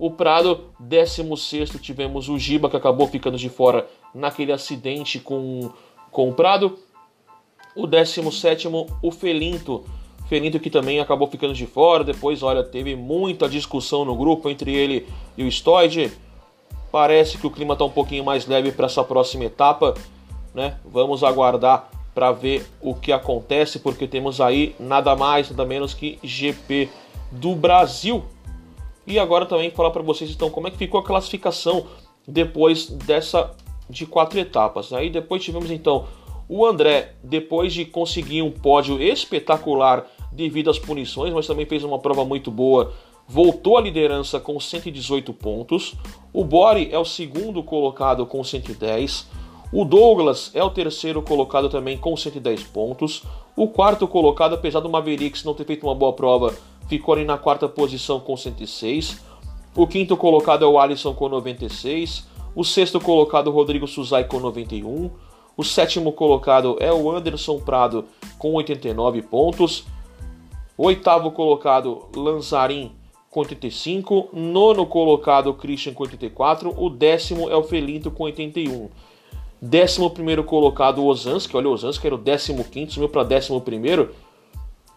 o 0.00 0.10
Prado, 0.10 0.64
16 0.78 1.78
tivemos 1.82 2.30
o 2.30 2.38
Giba, 2.38 2.70
que 2.70 2.76
acabou 2.76 3.06
ficando 3.06 3.36
de 3.36 3.50
fora 3.50 3.86
naquele 4.14 4.50
acidente 4.50 5.20
com, 5.20 5.70
com 6.10 6.30
o 6.30 6.32
Prado. 6.32 6.78
O 7.74 7.86
17 7.86 8.68
o 9.02 9.10
Felinto. 9.10 9.84
Felinto 10.28 10.60
que 10.60 10.70
também 10.70 11.00
acabou 11.00 11.28
ficando 11.28 11.54
de 11.54 11.66
fora. 11.66 12.04
Depois, 12.04 12.42
olha, 12.42 12.62
teve 12.62 12.94
muita 12.94 13.48
discussão 13.48 14.04
no 14.04 14.14
grupo 14.14 14.48
entre 14.48 14.74
ele 14.74 15.06
e 15.36 15.44
o 15.44 15.50
Stoid. 15.50 16.12
Parece 16.92 17.38
que 17.38 17.46
o 17.46 17.50
clima 17.50 17.74
está 17.74 17.84
um 17.84 17.90
pouquinho 17.90 18.24
mais 18.24 18.46
leve 18.46 18.72
para 18.72 18.86
essa 18.86 19.04
próxima 19.04 19.44
etapa. 19.44 19.94
Né? 20.54 20.76
Vamos 20.84 21.22
aguardar 21.22 21.88
para 22.14 22.32
ver 22.32 22.66
o 22.80 22.94
que 22.94 23.12
acontece, 23.12 23.78
porque 23.78 24.06
temos 24.06 24.40
aí 24.40 24.74
nada 24.78 25.14
mais, 25.14 25.50
nada 25.50 25.64
menos 25.64 25.94
que 25.94 26.18
GP 26.22 26.88
do 27.30 27.54
Brasil 27.54 28.24
e 29.06 29.18
agora 29.18 29.46
também 29.46 29.70
falar 29.70 29.90
para 29.90 30.02
vocês 30.02 30.30
então 30.30 30.50
como 30.50 30.68
é 30.68 30.70
que 30.70 30.76
ficou 30.76 31.00
a 31.00 31.04
classificação 31.04 31.86
depois 32.26 32.86
dessa 32.86 33.50
de 33.88 34.06
quatro 34.06 34.38
etapas. 34.38 34.92
Aí 34.92 35.10
depois 35.10 35.42
tivemos 35.42 35.70
então 35.70 36.06
o 36.52 36.66
André, 36.66 37.12
depois 37.22 37.72
de 37.72 37.84
conseguir 37.84 38.42
um 38.42 38.50
pódio 38.50 39.00
espetacular 39.00 40.04
devido 40.32 40.68
às 40.68 40.80
punições, 40.80 41.32
mas 41.32 41.46
também 41.46 41.64
fez 41.64 41.84
uma 41.84 42.00
prova 42.00 42.24
muito 42.24 42.50
boa, 42.50 42.92
voltou 43.28 43.78
à 43.78 43.80
liderança 43.80 44.40
com 44.40 44.58
118 44.58 45.32
pontos. 45.32 45.94
O 46.32 46.42
Bori 46.42 46.88
é 46.90 46.98
o 46.98 47.04
segundo 47.04 47.62
colocado 47.62 48.26
com 48.26 48.42
110. 48.42 49.28
O 49.72 49.84
Douglas 49.84 50.50
é 50.52 50.64
o 50.64 50.70
terceiro 50.70 51.22
colocado 51.22 51.68
também 51.68 51.96
com 51.96 52.16
110 52.16 52.64
pontos. 52.64 53.22
O 53.54 53.68
quarto 53.68 54.08
colocado, 54.08 54.56
apesar 54.56 54.80
do 54.80 54.90
Mavericks 54.90 55.44
não 55.44 55.54
ter 55.54 55.64
feito 55.64 55.86
uma 55.86 55.94
boa 55.94 56.14
prova, 56.14 56.52
ficou 56.88 57.14
ali 57.14 57.24
na 57.24 57.38
quarta 57.38 57.68
posição 57.68 58.18
com 58.18 58.36
106. 58.36 59.20
O 59.76 59.86
quinto 59.86 60.16
colocado 60.16 60.64
é 60.64 60.68
o 60.68 60.80
Alisson 60.80 61.14
com 61.14 61.28
96. 61.28 62.26
O 62.56 62.64
sexto 62.64 62.98
colocado, 62.98 63.52
Rodrigo 63.52 63.86
Suzai 63.86 64.24
com 64.24 64.40
91. 64.40 65.29
O 65.60 65.62
sétimo 65.62 66.10
colocado 66.10 66.78
é 66.80 66.90
o 66.90 67.10
Anderson 67.10 67.60
Prado 67.60 68.06
com 68.38 68.54
89 68.54 69.20
pontos. 69.20 69.84
O 70.74 70.86
oitavo 70.86 71.32
colocado, 71.32 72.08
Lanzarin 72.16 72.92
com 73.28 73.40
85. 73.40 74.30
Nono 74.32 74.86
colocado, 74.86 75.52
Christian 75.52 75.92
com 75.92 76.04
84. 76.04 76.74
O 76.74 76.88
décimo 76.88 77.50
é 77.50 77.54
o 77.54 77.62
Felinto 77.62 78.10
com 78.10 78.22
81. 78.22 78.88
11 79.62 80.42
colocado 80.46 81.02
o 81.02 81.06
Osanski, 81.08 81.54
olha 81.54 81.68
o 81.68 81.72
Osanski 81.72 82.06
era 82.06 82.14
o 82.14 82.18
15, 82.18 82.92
subiu 82.92 83.10
para 83.10 83.20
11 83.20 84.08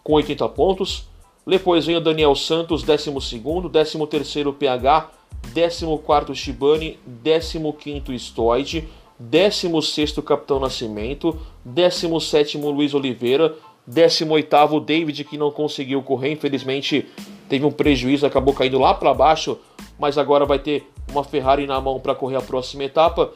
com 0.02 0.14
80 0.14 0.48
pontos. 0.48 1.06
Depois 1.46 1.84
vem 1.84 1.96
o 1.96 2.00
Daniel 2.00 2.34
Santos, 2.34 2.82
12, 2.82 4.06
13 4.06 4.50
PH, 4.58 5.10
14 5.52 6.34
Shibane, 6.34 6.98
15 7.22 8.18
Stoid, 8.18 8.88
16 9.18 10.12
Capitão 10.24 10.58
Nascimento, 10.58 11.38
17 11.64 12.58
Luiz 12.58 12.94
Oliveira, 12.94 13.54
18 13.86 14.80
David 14.80 15.24
que 15.24 15.38
não 15.38 15.50
conseguiu 15.50 16.02
correr, 16.02 16.32
infelizmente 16.32 17.06
teve 17.48 17.64
um 17.64 17.70
prejuízo, 17.70 18.26
acabou 18.26 18.54
caindo 18.54 18.78
lá 18.78 18.94
para 18.94 19.12
baixo, 19.14 19.58
mas 19.98 20.18
agora 20.18 20.44
vai 20.44 20.58
ter 20.58 20.90
uma 21.10 21.22
Ferrari 21.22 21.66
na 21.66 21.80
mão 21.80 22.00
para 22.00 22.14
correr 22.14 22.36
a 22.36 22.42
próxima 22.42 22.84
etapa. 22.84 23.32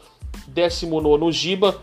19 0.49 1.33
Giba, 1.33 1.81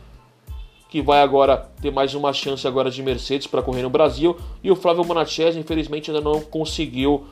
que 0.89 1.01
vai 1.01 1.21
agora 1.21 1.57
ter 1.81 1.91
mais 1.91 2.13
uma 2.13 2.33
chance 2.33 2.67
agora 2.67 2.89
de 2.89 3.01
Mercedes 3.01 3.47
para 3.47 3.61
correr 3.61 3.81
no 3.81 3.89
Brasil. 3.89 4.37
E 4.63 4.71
o 4.71 4.75
Flávio 4.75 5.05
Monachese, 5.05 5.59
infelizmente, 5.59 6.11
ainda 6.11 6.21
não 6.21 6.41
conseguiu 6.41 7.25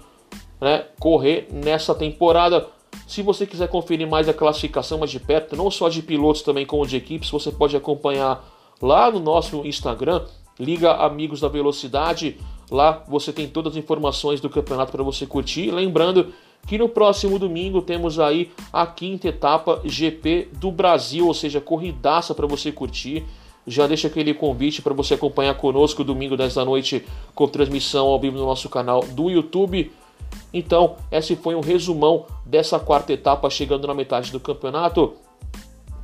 né, 0.59 0.85
correr 0.99 1.47
nessa 1.51 1.93
temporada. 1.93 2.67
Se 3.07 3.21
você 3.21 3.45
quiser 3.45 3.67
conferir 3.67 4.07
mais 4.07 4.27
a 4.29 4.33
classificação 4.33 4.97
mais 4.97 5.11
de 5.11 5.19
perto, 5.19 5.55
não 5.55 5.69
só 5.69 5.89
de 5.89 6.01
pilotos, 6.01 6.41
também 6.41 6.65
como 6.65 6.87
de 6.87 6.95
equipes, 6.95 7.29
você 7.29 7.51
pode 7.51 7.75
acompanhar 7.75 8.43
lá 8.81 9.11
no 9.11 9.19
nosso 9.19 9.65
Instagram, 9.65 10.21
Liga 10.59 10.93
Amigos 10.93 11.39
da 11.39 11.47
Velocidade. 11.47 12.37
Lá 12.71 13.03
você 13.07 13.31
tem 13.31 13.47
todas 13.47 13.73
as 13.73 13.77
informações 13.77 14.39
do 14.39 14.49
campeonato 14.49 14.91
para 14.91 15.03
você 15.03 15.25
curtir. 15.25 15.71
Lembrando 15.71 16.33
que 16.65 16.77
no 16.77 16.87
próximo 16.87 17.37
domingo 17.37 17.81
temos 17.81 18.19
aí 18.19 18.51
a 18.71 18.85
quinta 18.85 19.27
etapa 19.27 19.81
GP 19.83 20.49
do 20.53 20.71
Brasil, 20.71 21.27
ou 21.27 21.33
seja, 21.33 21.59
corridaça 21.59 22.33
para 22.33 22.47
você 22.47 22.71
curtir. 22.71 23.23
Já 23.65 23.87
deixa 23.87 24.07
aquele 24.07 24.33
convite 24.33 24.81
para 24.81 24.93
você 24.93 25.13
acompanhar 25.13 25.55
conosco 25.55 26.03
domingo 26.03 26.35
10 26.35 26.55
da 26.55 26.65
noite 26.65 27.05
com 27.33 27.47
transmissão 27.47 28.07
ao 28.07 28.19
vivo 28.19 28.37
no 28.37 28.45
nosso 28.45 28.69
canal 28.69 29.01
do 29.01 29.29
YouTube. 29.29 29.91
Então, 30.53 30.97
esse 31.11 31.35
foi 31.35 31.55
um 31.55 31.61
resumão 31.61 32.25
dessa 32.45 32.79
quarta 32.79 33.11
etapa 33.11 33.49
chegando 33.49 33.87
na 33.87 33.93
metade 33.93 34.31
do 34.31 34.39
campeonato. 34.39 35.13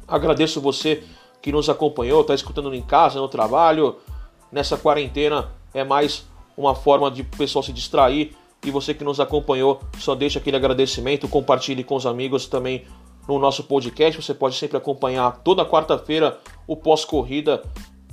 Agradeço 0.07 0.59
você 0.59 1.03
que 1.41 1.51
nos 1.51 1.69
acompanhou, 1.69 2.21
está 2.21 2.33
escutando 2.33 2.73
em 2.73 2.81
casa, 2.81 3.19
no 3.19 3.27
trabalho. 3.27 3.97
Nessa 4.51 4.77
quarentena 4.77 5.51
é 5.73 5.83
mais 5.83 6.25
uma 6.57 6.73
forma 6.73 7.09
de 7.11 7.21
o 7.21 7.25
pessoal 7.25 7.63
se 7.63 7.71
distrair. 7.71 8.35
E 8.65 8.71
você 8.71 8.93
que 8.93 9.03
nos 9.03 9.19
acompanhou, 9.19 9.79
só 9.97 10.15
deixa 10.15 10.39
aquele 10.39 10.57
agradecimento, 10.57 11.29
compartilhe 11.29 11.83
com 11.83 11.95
os 11.95 12.05
amigos 12.05 12.45
também 12.45 12.85
no 13.27 13.39
nosso 13.39 13.63
podcast. 13.63 14.21
Você 14.21 14.33
pode 14.33 14.55
sempre 14.55 14.75
acompanhar 14.75 15.39
toda 15.43 15.65
quarta-feira 15.65 16.39
o 16.67 16.75
pós-corrida 16.75 17.63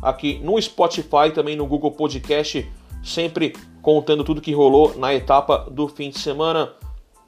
aqui 0.00 0.38
no 0.44 0.61
Spotify, 0.61 1.32
também 1.35 1.56
no 1.56 1.66
Google 1.66 1.90
Podcast, 1.90 2.70
sempre 3.02 3.54
contando 3.82 4.24
tudo 4.24 4.40
que 4.40 4.52
rolou 4.52 4.96
na 4.96 5.14
etapa 5.14 5.66
do 5.70 5.87
fim 5.88 6.11
de 6.11 6.18
semana. 6.18 6.72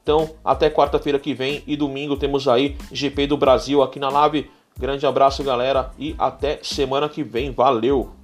Então, 0.03 0.29
até 0.43 0.69
quarta-feira 0.69 1.19
que 1.19 1.33
vem 1.33 1.63
e 1.67 1.75
domingo 1.75 2.17
temos 2.17 2.47
aí 2.47 2.75
GP 2.91 3.27
do 3.27 3.37
Brasil 3.37 3.81
aqui 3.81 3.99
na 3.99 4.09
live. 4.09 4.49
Grande 4.77 5.05
abraço, 5.05 5.43
galera, 5.43 5.91
e 5.99 6.15
até 6.17 6.59
semana 6.63 7.07
que 7.07 7.23
vem. 7.23 7.51
Valeu! 7.51 8.18